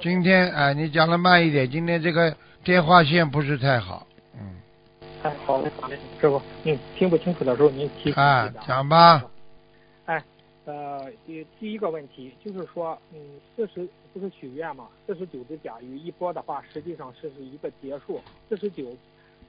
[0.00, 4.40] 今天哎、你讲的慢一点，今天这个电话线不是太好，嗯，
[5.22, 9.24] 哎，好嘞，好嘞，师傅，嗯，听不清楚的时候您提醒啊，讲吧。
[10.06, 10.22] 哎，
[10.64, 13.18] 呃，第第一个问题就是说，嗯，
[13.54, 18.84] 四十不是许愿嘛，四十九只甲鱼一波的话，实际上是是一个结束，四十九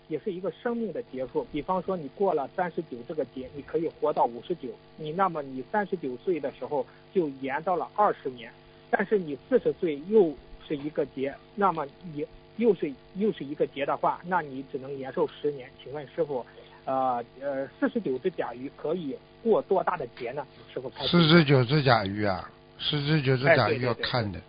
[0.10, 1.48] 也是一个生命的结束。
[1.54, 4.68] 比方说，你过了三十九这个节，你可以活到五十九，
[4.98, 8.52] 你那么你三十九岁的时候就延到了二十年，
[8.90, 10.34] 但是你四十岁又
[10.68, 12.26] 是一个节，那么你
[12.58, 15.70] 又是又是一个节的话，那你只能延寿十年。
[15.82, 16.46] 请问师傅，
[16.84, 20.46] 呃呃，四十九只甲鱼可以过多大的节呢？
[20.74, 24.42] 师傅四十九只甲鱼啊，四十九只甲鱼哎对对对要看的。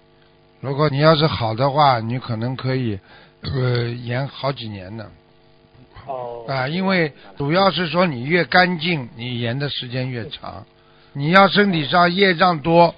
[0.61, 2.99] 如果你要是好的话，你可能可以
[3.43, 5.11] 呃延好几年呢。
[6.07, 10.65] 哦啊，因为主要是说你越干净，你延的时间越长。
[11.13, 12.95] 你要身体上业障多，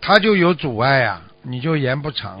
[0.00, 2.38] 它就有阻碍呀、你就延不长。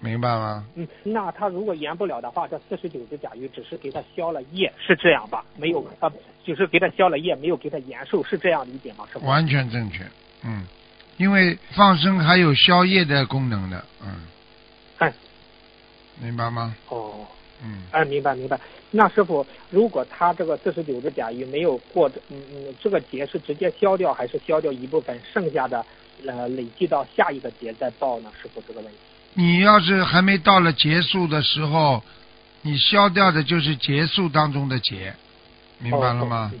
[0.00, 0.64] 明白吗？
[0.74, 5.44] 嗯，那他如果延不了的话，这四十九只甲鱼只是给他消了业，是这样吧？
[5.56, 6.12] 没有啊，
[6.44, 9.06] 就是给他消了业，没有给他延寿，是这样理解吗？
[9.12, 9.26] 是吧？
[9.26, 10.04] 完全正确，
[10.44, 10.66] 嗯，
[11.16, 14.08] 因为放生还有消业的功能的，嗯，
[14.98, 15.12] 哎，
[16.20, 16.76] 明白吗？
[16.90, 17.26] 哦，
[17.62, 18.58] 嗯，哎，明白明白。
[18.90, 25.84] 那师傅，如果他这个四十九只甲鱼没有过这，嗯嗯，这个节是直接消掉，还是消掉一部分，剩下的
[26.26, 28.30] 呃累计到下一个节再报呢？
[28.40, 28.98] 师傅这个问题。
[29.34, 32.02] 你要是还没到了结束的时候，
[32.62, 35.14] 你消掉的就是结束当中的结，
[35.78, 36.56] 明白了吗哦？
[36.56, 36.60] 嗯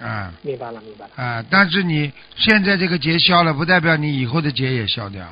[0.00, 1.12] 嗯啊明白了明白了。
[1.14, 5.26] 啊，但是你现在这个节消了，不代表你以后的结也消掉，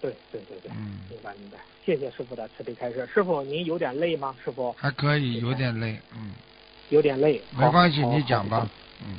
[0.00, 1.58] 对对对对，嗯，明白明白。
[1.84, 3.06] 谢谢师傅的慈悲开示。
[3.12, 4.34] 师傅，您有点累吗？
[4.42, 6.32] 师傅还可以，有点累，嗯，
[6.88, 7.42] 有点累。
[7.56, 8.48] 没关系，你讲。
[8.48, 8.68] 吧
[9.06, 9.18] 嗯，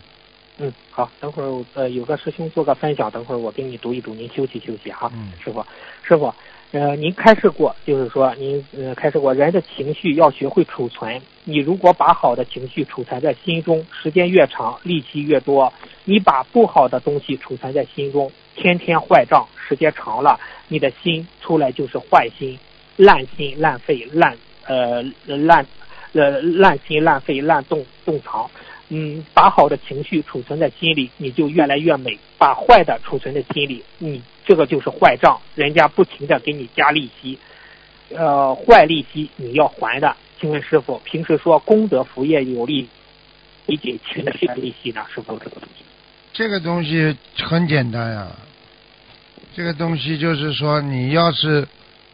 [0.57, 5.11] 嗯，好，等会儿呃有个师兄做个分享，等会儿我给你读一读，您休息休息哈。
[5.13, 5.65] 嗯师傅，
[6.01, 6.33] 师傅，
[6.71, 11.21] 呃，您开示过，就是说您呃开示过，人的情绪要学会储存。
[11.43, 15.69] 你如果把好的情绪储存在心中，时间越长，利息越多；
[16.05, 20.39] 你把不好的东西储存在心中，天天坏账，时间长了，
[20.69, 22.57] 你的心出来就是坏心、
[22.95, 24.37] 烂心、烂肺、烂
[24.67, 25.65] 呃烂
[26.13, 28.49] 呃烂心、烂肺、烂洞洞藏。
[28.89, 37.39] 嗯，把好的情绪储存在心里，你就越来越美；把坏的储存在心里，你这个就是坏账，人家不停的给你加利息，
[38.15, 40.15] 呃，坏利息你要还的。
[40.39, 42.87] 请问师傅，平时说功德福业有利，
[43.65, 45.03] 理解情的是利息呢？
[45.13, 45.83] 师傅这个东西。
[46.31, 48.27] 这个东西很简单呀、
[49.55, 51.67] 这个东西就是说，你要是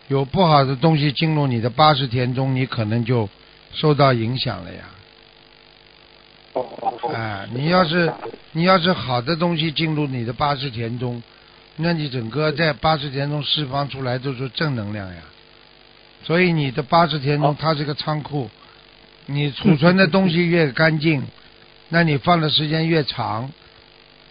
[0.07, 3.27] 有不好的东西进入你的八十田中，你可能就
[3.73, 4.85] 受到影响了呀。
[7.13, 8.11] 哎，你要是
[8.51, 11.21] 你要是好的东西进入你的八十田中，
[11.77, 15.21] 那你整个在八十田中释放出来都是正能量呀。
[16.23, 18.49] 所以你的八十田中它是个仓库，
[19.25, 21.23] 你储存的东西越干净，
[21.89, 23.51] 那你放的时间越长，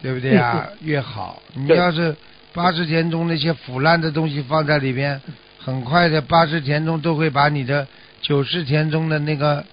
[0.01, 0.69] 对不对啊？
[0.81, 1.41] 越好。
[1.53, 2.15] 你要是
[2.53, 5.21] 八十田中那些腐烂的东西放在里边，
[5.59, 7.87] 很快的八十田中都会把你的
[8.21, 9.65] 九十田中的那个、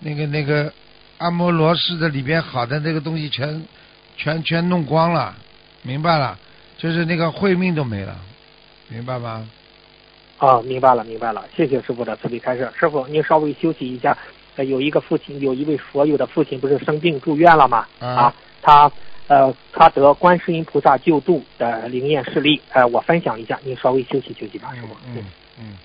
[0.00, 0.72] 那个、那个
[1.20, 3.62] 按摩螺丝的里边好的那个东西全
[4.16, 5.34] 全全弄光了，
[5.82, 6.38] 明白了？
[6.78, 8.16] 就是那个慧命都没了，
[8.88, 9.46] 明白吗？
[10.38, 11.44] 啊，明白了，明白了。
[11.54, 12.66] 谢谢师傅的慈悲开示。
[12.74, 14.16] 师傅，您稍微休息一下。
[14.56, 17.86] 呃，有一个父亲，有一位佛友的父亲不是生病住院了吗？
[17.98, 18.90] 啊，他
[19.26, 22.58] 呃，他得观世音菩萨救度的灵验事例。
[22.72, 24.96] 呃，我分享一下，您稍微休息休息吧，师傅。
[25.06, 25.22] 嗯
[25.58, 25.76] 嗯。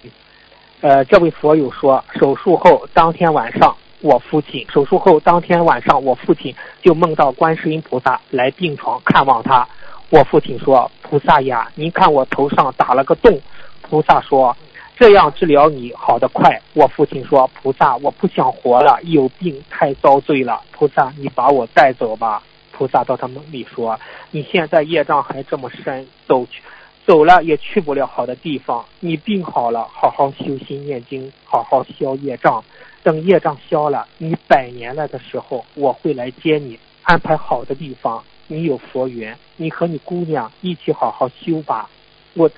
[0.79, 9.67] 呃，这位佛友说，手术后当天晚上，我父亲手术后当天晚上，我父亲就梦到观世音菩萨来病床看望他。
[10.11, 13.41] 我父亲说：“菩萨呀，您看我头上打了个洞。”
[13.81, 14.55] 菩萨说
[14.95, 20.61] ：“这样治疗你好得快。”我父亲说：“菩萨，我不想活了，有病太遭罪了。
[20.71, 26.61] 菩萨，你把我带走吧。”菩萨到他梦里说：“你现在业障还这么深，走去
[27.07, 28.85] 走了也去不了好的地方。
[28.99, 32.63] 你病好了，好好修心念经，好好消业障。
[33.05, 38.21] 等业障消了，你百年了的时候，我会来接你，安排好的地方。
[38.47, 41.87] 你有佛缘，你和你姑娘一起好好修吧。”
[42.33, 42.49] 我。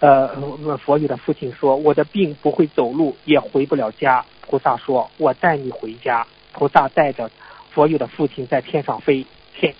[0.00, 0.28] 呃，
[0.84, 7.30] 佛友的父亲说：“我的病不会走路，也回不了家。”菩萨说：“我带你回家。”菩萨带着
[7.70, 9.74] 佛友的父亲在天上飞，天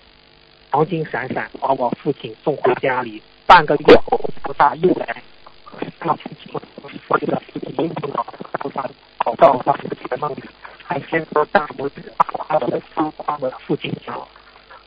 [0.71, 3.21] 黄金闪闪，把我父亲送回家里。
[3.45, 5.21] 半个月后，菩萨又来，
[7.07, 8.89] 佛友的父亲又碰到菩萨，
[9.25, 10.43] 跑到他父亲的梦里，
[10.83, 12.79] 还先说大拇指夸的
[13.17, 14.15] 夸我的父亲讲。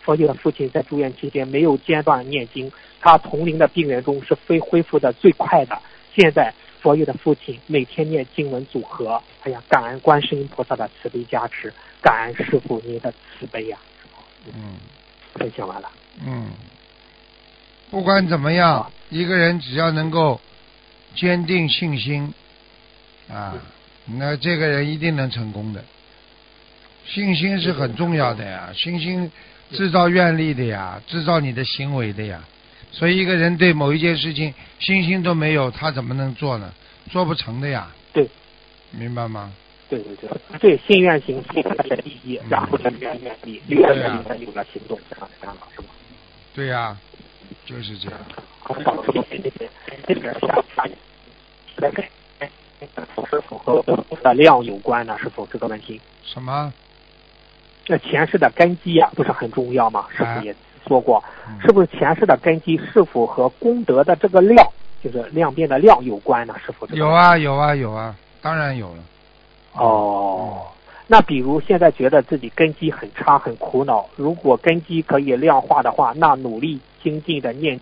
[0.00, 2.70] 佛友的父亲在住院期间没有间断念经。
[3.00, 5.76] 他同龄的病人中是非恢复的最快的。
[6.14, 13.76] 现在佛友的父亲每天念经文组合，哎呀，感恩观世音菩萨的慈悲加持，感恩师傅您的慈悲呀。
[14.46, 14.76] 嗯，
[15.34, 15.90] 分享完了。
[16.24, 16.52] 嗯，
[17.90, 20.40] 不管怎么样，一个人只要能够
[21.16, 22.32] 坚定信心
[23.28, 23.54] 啊，
[24.16, 25.84] 那这个人一定能成功的。
[27.06, 29.30] 信心是很重要的呀，信心
[29.70, 32.42] 制造愿力的呀，制造你的行为的呀。
[32.90, 36.72] 所以一个人对某一件事情信心都没有，他怎么能做呢？
[37.10, 37.90] 做不成的呀。
[38.12, 38.28] 对，
[38.90, 39.52] 明白吗？
[39.88, 45.88] 对对对，对心愿行，信愿第一，然后才愿愿力，愿力才有了行动，这样这样了，是吧？
[46.54, 46.96] 对呀，
[47.64, 48.18] 就是这样。
[53.30, 53.82] 是否和
[54.22, 55.16] 的量有关呢？
[55.18, 56.00] 是否这个问题？
[56.22, 56.72] 什么？
[57.86, 60.06] 那前世的根基啊，不是很重要吗？
[60.16, 60.54] 是不是也？
[60.86, 61.22] 说过，
[61.60, 64.66] 是不是前世的根基是否和功德的这个量，
[65.02, 66.54] 就是量变的量有关呢？
[66.64, 66.86] 是否？
[66.88, 69.02] 有啊，有啊，有啊，当然有了。
[69.74, 70.66] 哦，
[71.06, 77.78] 那比如现在觉得自己根基很差，很苦恼，如果根基可以量化的话，那努力精进的念、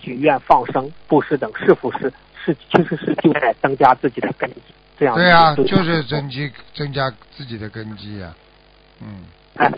[0.00, 2.12] 许愿、放生、布施等，是否是
[2.44, 4.60] 是其实是就在增加自己的根基？
[4.98, 8.34] 这样对啊，就是增基增加自己的根基呀。
[9.00, 9.24] 嗯。
[9.56, 9.72] 哎。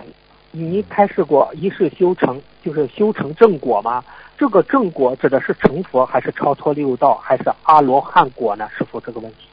[0.57, 4.05] 您开示过一世修成，就是修成正果吗？
[4.39, 8.69] 这个正果指的是成佛，还是超脱六道，还是阿罗汉果呢？
[8.79, 9.49] 师傅，这个问题。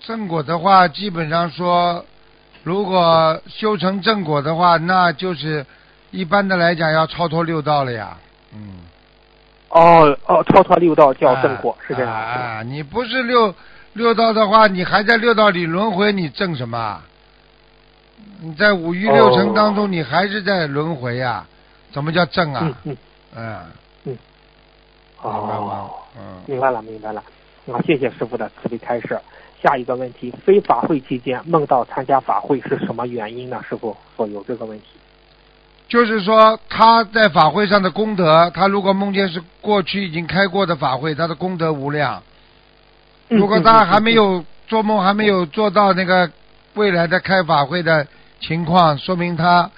[0.00, 2.04] 正果的话，基本上说，
[2.64, 5.64] 如果修成正果的话，那就是
[6.10, 8.16] 一般的来讲要超脱六道了呀。
[8.52, 8.80] 嗯。
[9.74, 12.12] 哦哦，超脱六道叫正果，是这样。
[12.12, 13.52] 啊，你不是六
[13.94, 17.02] 六道的话，你还在六道里轮回，你正什么？
[18.40, 21.44] 你在五欲六尘当中，你还是在轮回呀？
[21.92, 22.60] 怎么叫正啊？
[22.84, 22.96] 嗯
[23.34, 23.58] 嗯
[24.04, 24.18] 嗯，
[25.24, 25.90] 明白吗？
[26.16, 27.20] 嗯，明白了，明白了。
[27.72, 29.18] 啊，谢谢师傅的慈悲开示。
[29.60, 33.60] 下一个问题：非法会期间梦到参加法会是什么原因呢？
[33.68, 34.86] 师傅说有这个问题。
[35.94, 42.20] 就是说他在法会上的功德，他如果梦见是过去已经开过的法会，他的功德无量。
[43.28, 46.28] 如果他还没有做梦，还没有做到那个。
[46.74, 48.04] 未来的开法会的
[48.40, 49.70] 情况，说明他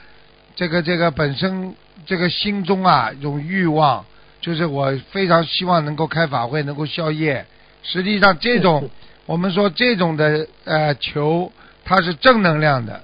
[0.54, 1.74] 这个这个本身
[2.06, 4.02] 这个心中啊一种欲望，
[4.40, 7.44] 就是我非常希望能够开法会，能够消业。
[7.82, 8.88] 实际上，这种
[9.26, 11.52] 我们说这种的呃求，
[11.84, 13.02] 它是正能量的，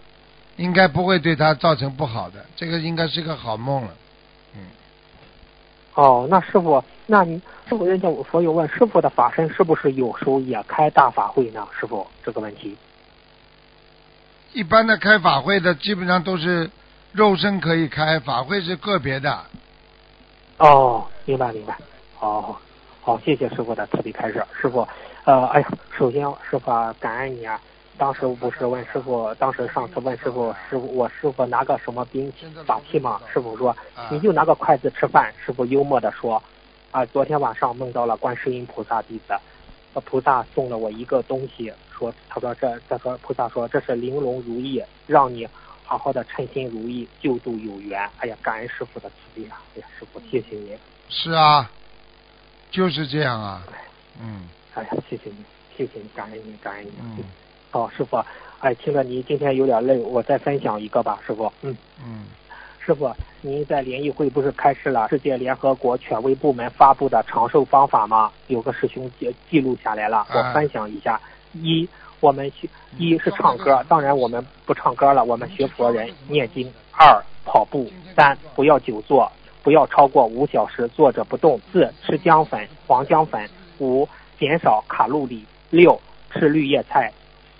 [0.56, 2.44] 应该不会对他造成不好的。
[2.54, 3.90] 这个应该是个好梦了。
[4.54, 4.60] 嗯。
[5.94, 11.66] 哦，那师傅，那你师傅人家佛有问师傅的法身是不是有时候也开大法会呢？
[11.78, 12.76] 师傅这个问题。
[14.52, 16.70] 一般的开法会的基本上都是
[17.12, 19.38] 肉身可以开，法会是个别的。
[20.58, 21.76] 哦，明白明白。
[22.20, 22.54] 哦，
[23.00, 24.44] 好，谢谢师傅的慈悲开示。
[24.60, 24.86] 师傅，
[25.24, 27.60] 呃，哎呀，首先师傅感恩你啊。
[27.98, 33.20] 当时不是问师傅，当时上次问师傅，师傅我师傅拿个什么兵器法器嘛？
[33.32, 33.76] 师傅说
[34.10, 35.32] 你就拿个筷子吃饭。
[35.44, 36.42] 师傅幽默的说
[36.90, 39.34] 啊，昨天晚上梦到了观世音菩萨弟子，
[40.04, 41.72] 菩萨送了我一个东西。
[41.96, 45.46] 说，他说这，他说菩萨说这是玲珑如意，让你
[45.84, 48.00] 好好好的称心如意，救度有缘。
[48.18, 49.60] 哎呀，感恩师傅的慈悲啊！
[49.76, 50.76] 哎呀，师傅谢谢您。
[51.10, 51.70] 是啊，
[52.70, 53.62] 就是这样啊。
[54.18, 54.48] 嗯。
[54.72, 55.44] 哎呀，谢谢你，
[55.76, 56.92] 谢谢你，感恩你，感恩你。
[56.98, 57.24] 嗯。
[57.72, 58.22] 好，师傅，
[58.60, 61.50] 哎，听着您今天有点累，我再分享一个吧，师傅。
[61.62, 62.26] 嗯嗯。
[62.84, 63.10] 师傅，
[63.40, 68.30] 您在联谊会不是开始了世界联合国权威部门发布的长寿方法吗？
[68.48, 71.18] 有个师兄记记录下来了，我分享一下。
[71.54, 71.88] 一，
[72.20, 72.68] 我们学
[72.98, 76.70] 一是唱歌，当然我们不唱歌了，我们学佛人念经。
[76.90, 77.90] 二，跑步。
[78.14, 81.58] 三，不要久坐，不要超过五小时坐着不动。
[81.72, 83.48] 四，吃姜粉、黄姜粉。
[83.78, 84.06] 五，
[84.38, 85.46] 减少卡路里。
[85.70, 85.98] 六，
[86.34, 87.10] 吃绿叶菜。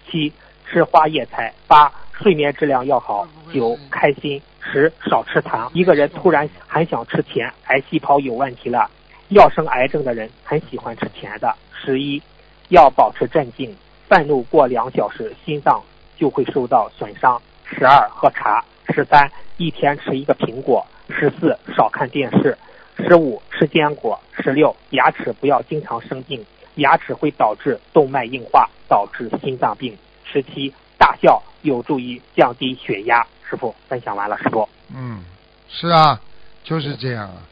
[0.08, 0.32] 七，
[0.66, 1.52] 吃花叶菜。
[1.66, 3.26] 八，睡眠质量要好。
[3.52, 4.40] 九，开心。
[4.64, 5.70] 十少吃糖。
[5.74, 8.88] 一个人突然很想吃甜，癌细胞有问题了。
[9.28, 11.54] 要生癌症的人很喜欢吃甜的。
[11.72, 12.22] 十一，
[12.68, 13.76] 要保持镇静，
[14.08, 15.82] 愤怒过两小时，心脏
[16.16, 17.40] 就会受到损伤。
[17.64, 18.64] 十二，喝茶。
[18.94, 20.86] 十三，一天吃一个苹果。
[21.08, 22.56] 十四，少看电视。
[22.98, 24.18] 十五，吃坚果。
[24.32, 26.44] 十六，牙齿不要经常生病，
[26.76, 29.96] 牙齿会导致动脉硬化，导致心脏病。
[30.22, 33.26] 十七，大笑有助于降低血压。
[33.48, 34.68] 师傅分享完了，师傅。
[34.94, 35.24] 嗯，
[35.66, 36.20] 是啊，
[36.62, 37.48] 就是这样啊。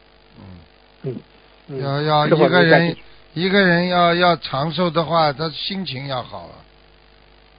[1.03, 1.17] 嗯
[1.69, 2.95] 嗯，要要一个人
[3.33, 6.55] 一个人要要长寿的话，他心情要好了。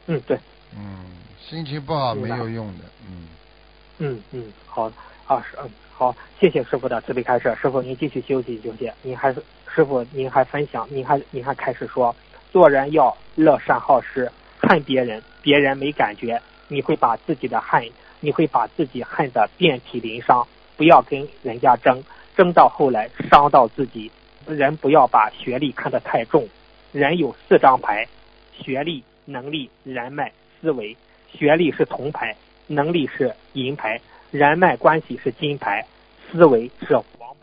[0.05, 0.37] 嗯，对。
[0.77, 1.05] 嗯，
[1.49, 2.83] 心情不好没有用的。
[3.07, 3.27] 嗯。
[3.97, 4.91] 嗯嗯，好，
[5.25, 7.55] 啊是嗯好，谢谢师傅的慈悲开示。
[7.59, 8.91] 师傅您继续休息休息。
[9.01, 12.15] 您还是师傅您还分享，您还您还开始说，
[12.51, 17.89] 做人要乐善好施，恨别人，别人没感觉，你会把自己的恨。
[18.23, 20.47] 你会把自己恨得遍体鳞伤，
[20.77, 22.03] 不要跟人家争，
[22.37, 24.11] 争到后来伤到自己。
[24.45, 26.47] 人不要把学历看得太重，
[26.91, 28.07] 人有四张牌：
[28.53, 30.31] 学历、能力、人脉、
[30.61, 30.95] 思维。
[31.33, 32.35] 学历是铜牌，
[32.67, 33.99] 能力是银牌，
[34.29, 35.83] 人脉关系是金牌，
[36.31, 37.35] 思维是黄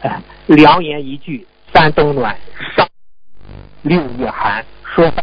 [0.00, 0.18] 牌。
[0.46, 2.34] 良言一句三冬暖，
[2.74, 2.88] 上
[3.86, 4.66] 六月寒。
[4.82, 5.22] 说话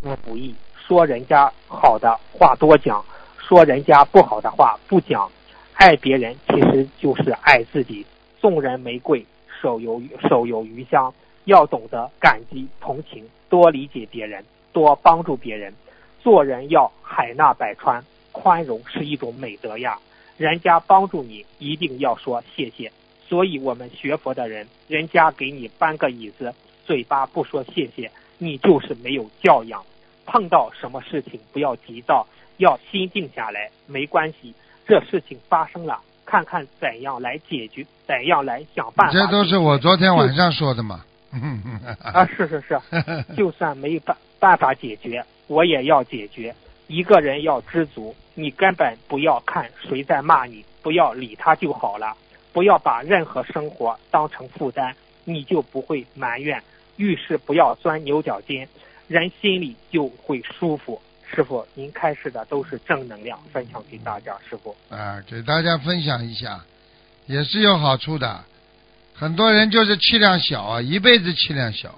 [0.00, 3.04] 多不易，说人家好的话多讲。
[3.38, 5.30] 说人家不好的话不讲，
[5.74, 8.04] 爱别人其实就是爱自己。
[8.40, 9.24] 送人玫瑰，
[9.62, 11.14] 手有手有余香。
[11.44, 15.72] 要懂得感激同情，多理解别人，多帮助别人。
[16.20, 19.96] 做人要海纳百川，宽容是一种美德呀。
[20.36, 22.90] 人家帮助你，一定要说谢谢。
[23.28, 26.52] 所以我们学佛的人，人家给你搬个椅子，
[26.86, 29.82] 嘴巴不说谢谢，你就是没有教养。
[30.24, 32.26] 碰到什么事情不要急躁。
[32.58, 34.54] 要心定下来，没关系，
[34.88, 39.12] 这事情发生了，看看怎样来解决，怎样来想办法。
[39.12, 41.04] 这都是我昨天晚上说的嘛。
[42.00, 42.80] 啊，是是是，
[43.36, 46.54] 就算没办办法解决，我也要解决。
[46.86, 52.16] 一个人要知足，你根本不要看谁在骂你，不要理他就好了。
[52.54, 56.62] 不要把任何生活当成负担，你就不会埋怨。
[56.96, 58.68] 遇事不要钻牛角尖，
[59.08, 61.00] 人心里就会舒服。
[61.28, 64.36] 师傅，您开示的都是正能量，分享给大家。
[64.48, 66.64] 师傅，啊，给大家分享一下，
[67.26, 68.44] 也是有好处的。
[69.12, 71.94] 很多人就是气量小啊，一辈子气量小，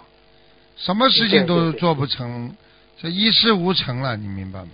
[0.76, 2.56] 什么事情都做不成，
[2.96, 4.70] 这一事无成了，你明白吗？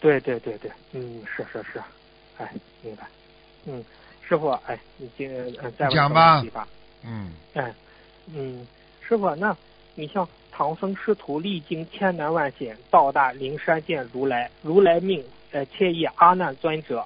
[0.00, 1.80] 对对对对，嗯，是是是，
[2.38, 3.06] 哎，明白。
[3.66, 3.84] 嗯，
[4.26, 5.30] 师傅，哎，你今
[5.62, 6.44] 嗯再讲吧。
[7.04, 7.32] 嗯。
[7.54, 7.72] 哎，
[8.34, 8.66] 嗯，
[9.10, 9.54] 师傅，那
[9.96, 10.26] 你像。
[10.52, 14.50] 唐僧师徒历经千难万险，到达灵山见如来。
[14.60, 17.02] 如来命呃，切意阿难尊者、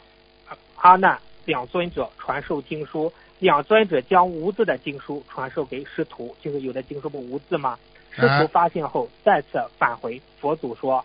[0.74, 3.12] 阿难两尊者传授经书。
[3.38, 7.78] 两尊者将无字的经书传授给师徒，就是有的经书不无字吗？
[8.10, 11.04] 师徒发现后，再次返回佛祖说：“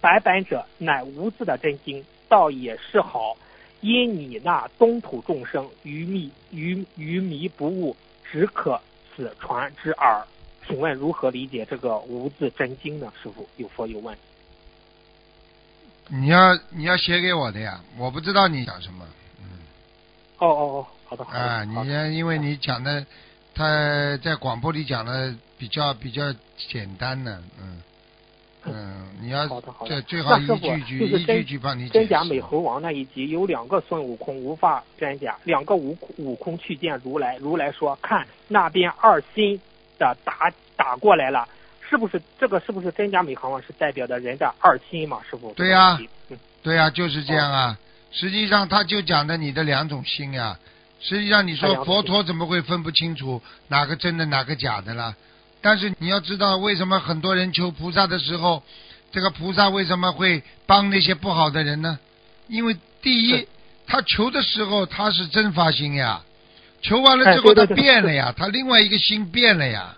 [0.00, 3.36] 白本者乃无字的真经，倒也是好。
[3.80, 8.80] 因你那东土众生愚迷愚愚迷不悟，只可
[9.16, 10.24] 此传之耳。”
[10.68, 13.12] 请问如何理解这个无字真经呢？
[13.22, 14.16] 师傅有佛有问。
[16.08, 19.06] 你要你要写给我的呀，我不知道你讲什么。
[19.40, 19.46] 嗯。
[20.38, 21.38] 哦哦哦，好的好的。
[21.38, 23.06] 啊，你因为你讲的，
[23.54, 26.34] 他在广播里讲的比较比较
[26.68, 27.80] 简单呢，嗯
[28.72, 29.46] 嗯，你要
[29.86, 39.60] 这最好一句句一句句帮你真假美猴王那一集有两个孙悟空无法真假，两个悟悟空去见如来，如来说看那边二心。
[39.98, 41.48] 的打打过来了，
[41.88, 45.22] 是不是这个是不是真假美猴王是代表的人的二心嘛？
[45.30, 45.98] 师傅对呀，
[46.62, 47.78] 对呀，就是这样啊。
[48.12, 50.58] 实际上他就讲的你的两种心呀。
[51.00, 55.14] 实际上你说佛陀怎么会分不清楚哪个真的哪个假的啦？
[55.66, 58.62] 但是你要知道为什么很多人求菩萨的时候，
[59.10, 61.98] 这个菩萨为什么会帮那些不好的人呢？
[62.46, 63.48] 因为第一，
[63.84, 66.22] 他求的时候他是真发心呀，
[66.82, 69.96] 求完了之后他变了呀，他另外一个心变了呀，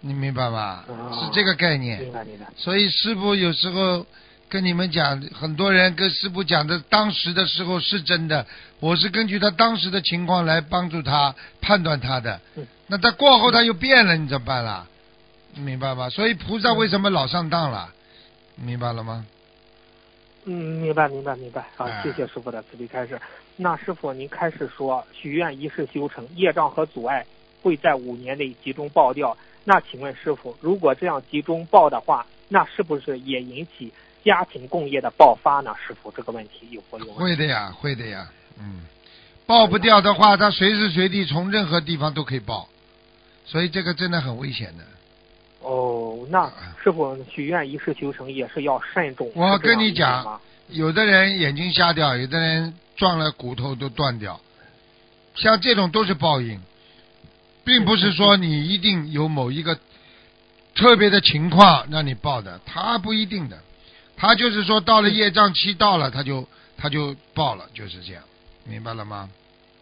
[0.00, 0.82] 你明白吗？
[0.88, 2.10] 哦是这个概念。
[2.56, 4.06] 所以师傅有时候
[4.48, 8.46] 跟你们讲，很多人跟师傅讲的当时的时候是真的，
[8.80, 12.66] 我是根据他当时的情况来帮助他判断他的嗯。
[12.88, 14.86] 那他过后他又变了，你怎么办啦？
[15.54, 16.08] 明白吧？
[16.08, 17.92] 所以菩萨嗯为什么老上当了？
[18.56, 19.24] 明白了吗？
[20.44, 21.68] 嗯，明白明白明白。
[21.76, 23.20] 好哎，谢谢师傅的慈悲开示。
[23.56, 27.26] 那师傅您开始说许愿一世修成，业障和阻碍
[27.62, 29.36] 会在五年内集中爆掉。
[29.64, 33.92] 那请问师傅，如果这样集中爆的话，那是不是也引起
[34.24, 35.74] 家庭共业的爆发呢？
[35.86, 37.12] 师傅，这个问题有没有？
[37.12, 38.28] 会的呀，会的呀，
[38.58, 38.82] 嗯，
[39.46, 42.68] 爆不掉的话，他随时随地从任何地方都可以爆，
[43.48, 44.84] 所以这个真的很危险的。
[45.62, 49.30] 哦，那师傅许愿一世修成也是要慎重。
[49.34, 54.38] 我跟你讲有的人眼睛瞎掉，有的人撞了骨头都断掉，
[55.34, 56.60] 像这种都是报应，
[57.64, 59.78] 并不是说你一定有某一个
[60.74, 63.58] 特别的情况让你报的，他不一定的，
[64.16, 66.46] 他就是说到了业障期到了，他就
[66.76, 68.22] 他就报了，就是这样，
[68.64, 69.30] 明白了吗？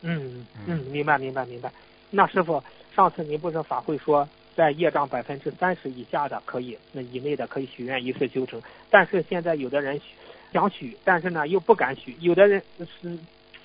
[0.02, 1.70] 嗯嗯嗯，明白明白明白。
[2.10, 2.62] 那师傅，
[2.96, 4.26] 上次您不是法会说，
[4.56, 8.58] 在业障百分之三十以下的可以，那以内的可以许愿一次修成，
[8.90, 10.04] 但是现在有的人许
[10.50, 13.18] 想许，但是呢又不敢许，有的人是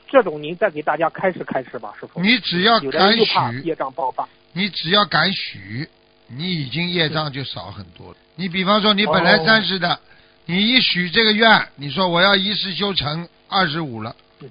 [0.09, 2.19] 这种，您再给大家开示开示吧，师傅。
[2.19, 4.27] 你只要敢许，业障爆发。
[4.51, 5.87] 你只要敢许，
[6.27, 8.17] 你已经业障就少很多了。
[8.35, 9.97] 你比方说，你本来哦三十的，
[10.45, 14.49] 你一许这个愿，你说我要一世修成二十五了嗯，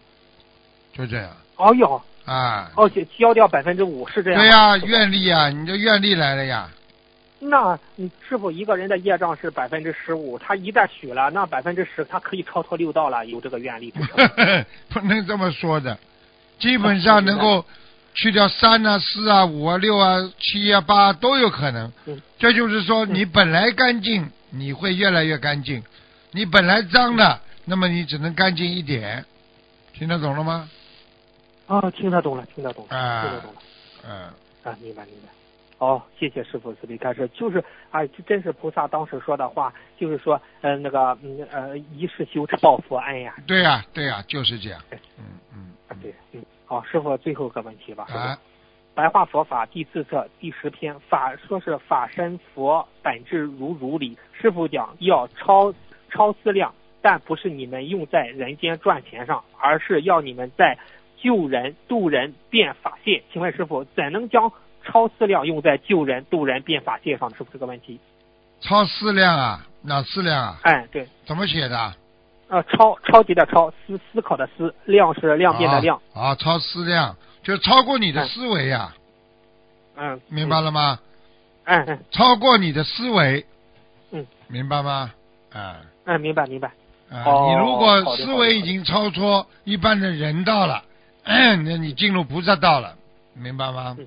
[0.94, 2.02] 就这样哦哟，
[2.34, 2.70] 啊。
[2.76, 4.40] 哦，消消掉百分之五是这样。
[4.40, 6.68] 对呀、愿力呀，你的愿力来了呀。
[7.42, 13.90] 那你师傅一个人的业障是百分之十五，他一旦许了，那百分之十他可以超脱六道了，有这个愿力。
[14.90, 15.98] 不能这么说的，
[16.58, 17.64] 基本上能够
[18.12, 22.20] 去掉三啊、四啊、五啊、六啊、七啊、八啊都有可能嗯。
[22.38, 25.80] 这就是说，嗯你本来干净，你会越来越干净；
[26.32, 29.24] 你本来脏的，那么你只能干净一点。
[29.94, 30.68] 听得懂了吗？
[31.70, 33.60] 啊，听得懂了，听得懂了，啊听得懂了。
[34.04, 34.12] 嗯，
[34.64, 35.28] 啊，明白明白。
[35.78, 37.62] 哦，谢谢师傅慈悲开示，就是
[37.92, 43.36] 啊，这真是菩萨当时说的话，就是说，呃，那个，嗯，呃，一世修持报佛恩呀。
[43.46, 44.82] 对呀、对呀、就是这样。
[45.16, 48.04] 嗯嗯啊，对，嗯，好，师傅最后一个问题吧。
[48.10, 48.36] 啊，
[48.92, 55.72] 白话佛法第四册第十篇法说是法身佛本质如如理，师傅讲要超
[56.10, 60.76] 超思量，但不是你们用在人间赚钱上，而是要你们在
[61.22, 63.22] 救人渡人变法界。
[63.32, 64.52] 请问师傅怎能将
[64.84, 67.30] 超思量用在救人渡人变法界上？
[67.30, 68.00] 是不是这个问题。
[68.60, 70.58] 超思量啊，哪思量啊？
[70.62, 71.94] 哎，对，怎么写的？
[72.48, 76.00] 呃，超超级的超，思思考的思，量是量变的量。
[76.12, 78.92] 啊，啊超思量就超过你的哎思维呀、
[79.96, 80.98] 嗯，明白了吗？
[81.64, 83.46] 嗯嗯超过你的思维，
[84.10, 85.12] 嗯，明白吗？
[85.52, 86.68] 啊嗯，明白明白。
[87.10, 90.82] 啊，哦你如果思维已经超出一般的人道了，
[91.64, 92.96] 那你进入菩萨道了，
[93.34, 93.96] 明白吗？
[93.98, 94.06] 嗯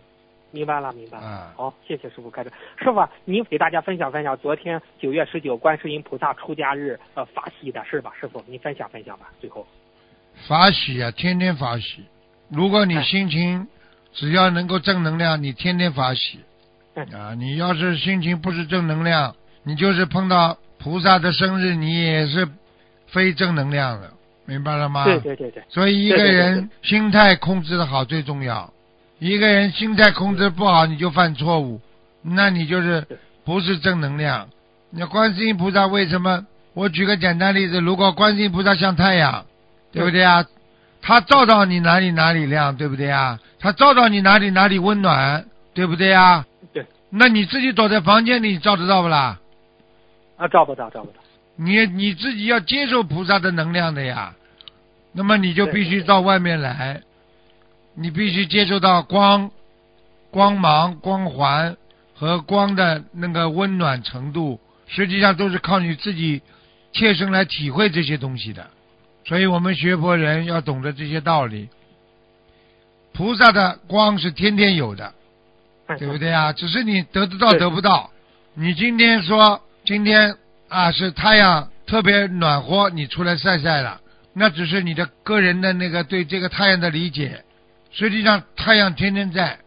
[0.55, 1.25] 明白了，明白了。
[1.25, 2.51] 啊好，谢谢师傅开始。
[2.77, 9.31] 师傅啊，您给大家分享分享昨天九月十九观世音菩萨出家日呃法喜的事吧，师傅您分享分享吧。
[9.41, 9.65] 最后，
[10.47, 12.05] 法喜啊，天天法喜。
[12.49, 13.67] 如果你哎心情
[14.13, 16.39] 只要能够正能量，你天天法喜。
[16.93, 22.47] 嗯啊，你要是心情不是正能量，你就是碰到菩萨的生日，你也是
[23.07, 24.13] 非正能量的，
[24.45, 25.05] 明白了吗？
[25.05, 28.71] 对对对对，所以一个人心态控制的好最重要。
[29.19, 31.79] 一个人心态控制不好，你就犯错误，
[32.21, 33.07] 那你就是
[33.45, 34.49] 不是正能量。
[34.89, 36.45] 那观世音菩萨为什么？
[36.73, 39.45] 我举个简单例子，如果观世音菩萨像太阳，
[39.91, 40.45] 对不对啊？
[41.01, 43.39] 他照到你哪里哪里亮，对不对啊？
[43.59, 46.45] 他照到你哪里哪里温暖，对不对啊？
[46.73, 46.85] 对。
[47.09, 49.39] 那你自己躲在房间里照得到不啦？
[50.35, 51.22] 啊，照不到照不到。
[51.55, 54.35] 你你自己要接受菩萨的能量的呀，
[55.11, 57.01] 那么你就必须到外面来，
[57.95, 59.51] 你必须接受到光、
[60.31, 61.77] 光芒、光环
[62.15, 66.41] 和光的那个温暖程度，实际上都是靠你自己
[66.91, 68.69] 切身来体会这些东西的。
[69.25, 71.69] 所以我们学佛人要懂得这些道理。
[73.13, 75.13] 菩萨的光是天天有的，
[75.85, 76.17] 嗯对不？
[76.17, 76.51] 对啊？
[76.51, 78.09] 只是你得得到得不到。
[78.55, 80.35] 你今天说今天
[80.73, 84.01] 啊是太阳特别暖和，你出来晒晒了，
[84.33, 87.43] 那只是你的个人的那个对这个太阳的理解。
[87.91, 89.59] 实际上太阳天天在，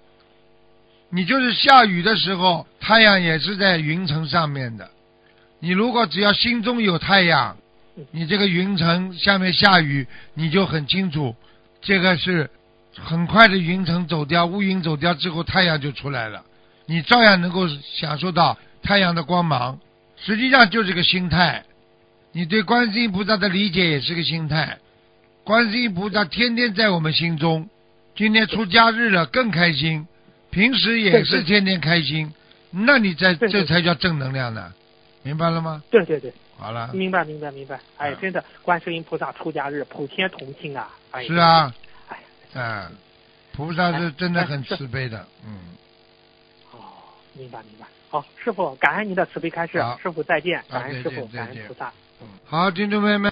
[1.09, 4.91] 你就是下雨的时候，太阳也是在云层上面的。
[5.61, 7.57] 你如果只要心中有太阳，
[8.11, 11.37] 你这个云层下面下雨，你就很清楚，
[11.81, 12.51] 这个是
[12.99, 16.43] 很快的云层走掉，乌云走掉之后，太阳就出来了，
[16.87, 19.79] 你照样能够享受到太阳的光芒。
[20.17, 21.65] 实际上就是个心态，
[22.33, 24.79] 你对观世音菩萨的理解也是个心态。
[25.45, 27.69] 观世音菩萨天天在我们心中，
[28.17, 30.07] 今天出家日了更开心，
[30.51, 32.33] 平时也是天天开心，
[32.71, 34.73] 那你在这才叫正能量呢，
[35.23, 35.83] 明白了吗？
[35.91, 37.79] 对对对，好了，明白明白明白。
[37.97, 40.91] 哎嗯，真的，观世音菩萨出家日普天同庆啊！
[41.13, 41.73] 哎，是啊，
[42.09, 42.19] 哎，
[42.55, 42.91] 嗯，
[43.53, 45.59] 菩萨是真的很慈悲的，嗯，
[46.73, 46.79] 哦，
[47.35, 47.87] 明白明白。
[48.17, 51.93] 好，师傅，感恩您的慈悲开示好，师傅再见，感恩师傅，感恩菩萨。
[52.47, 53.25] 好，听众朋友们。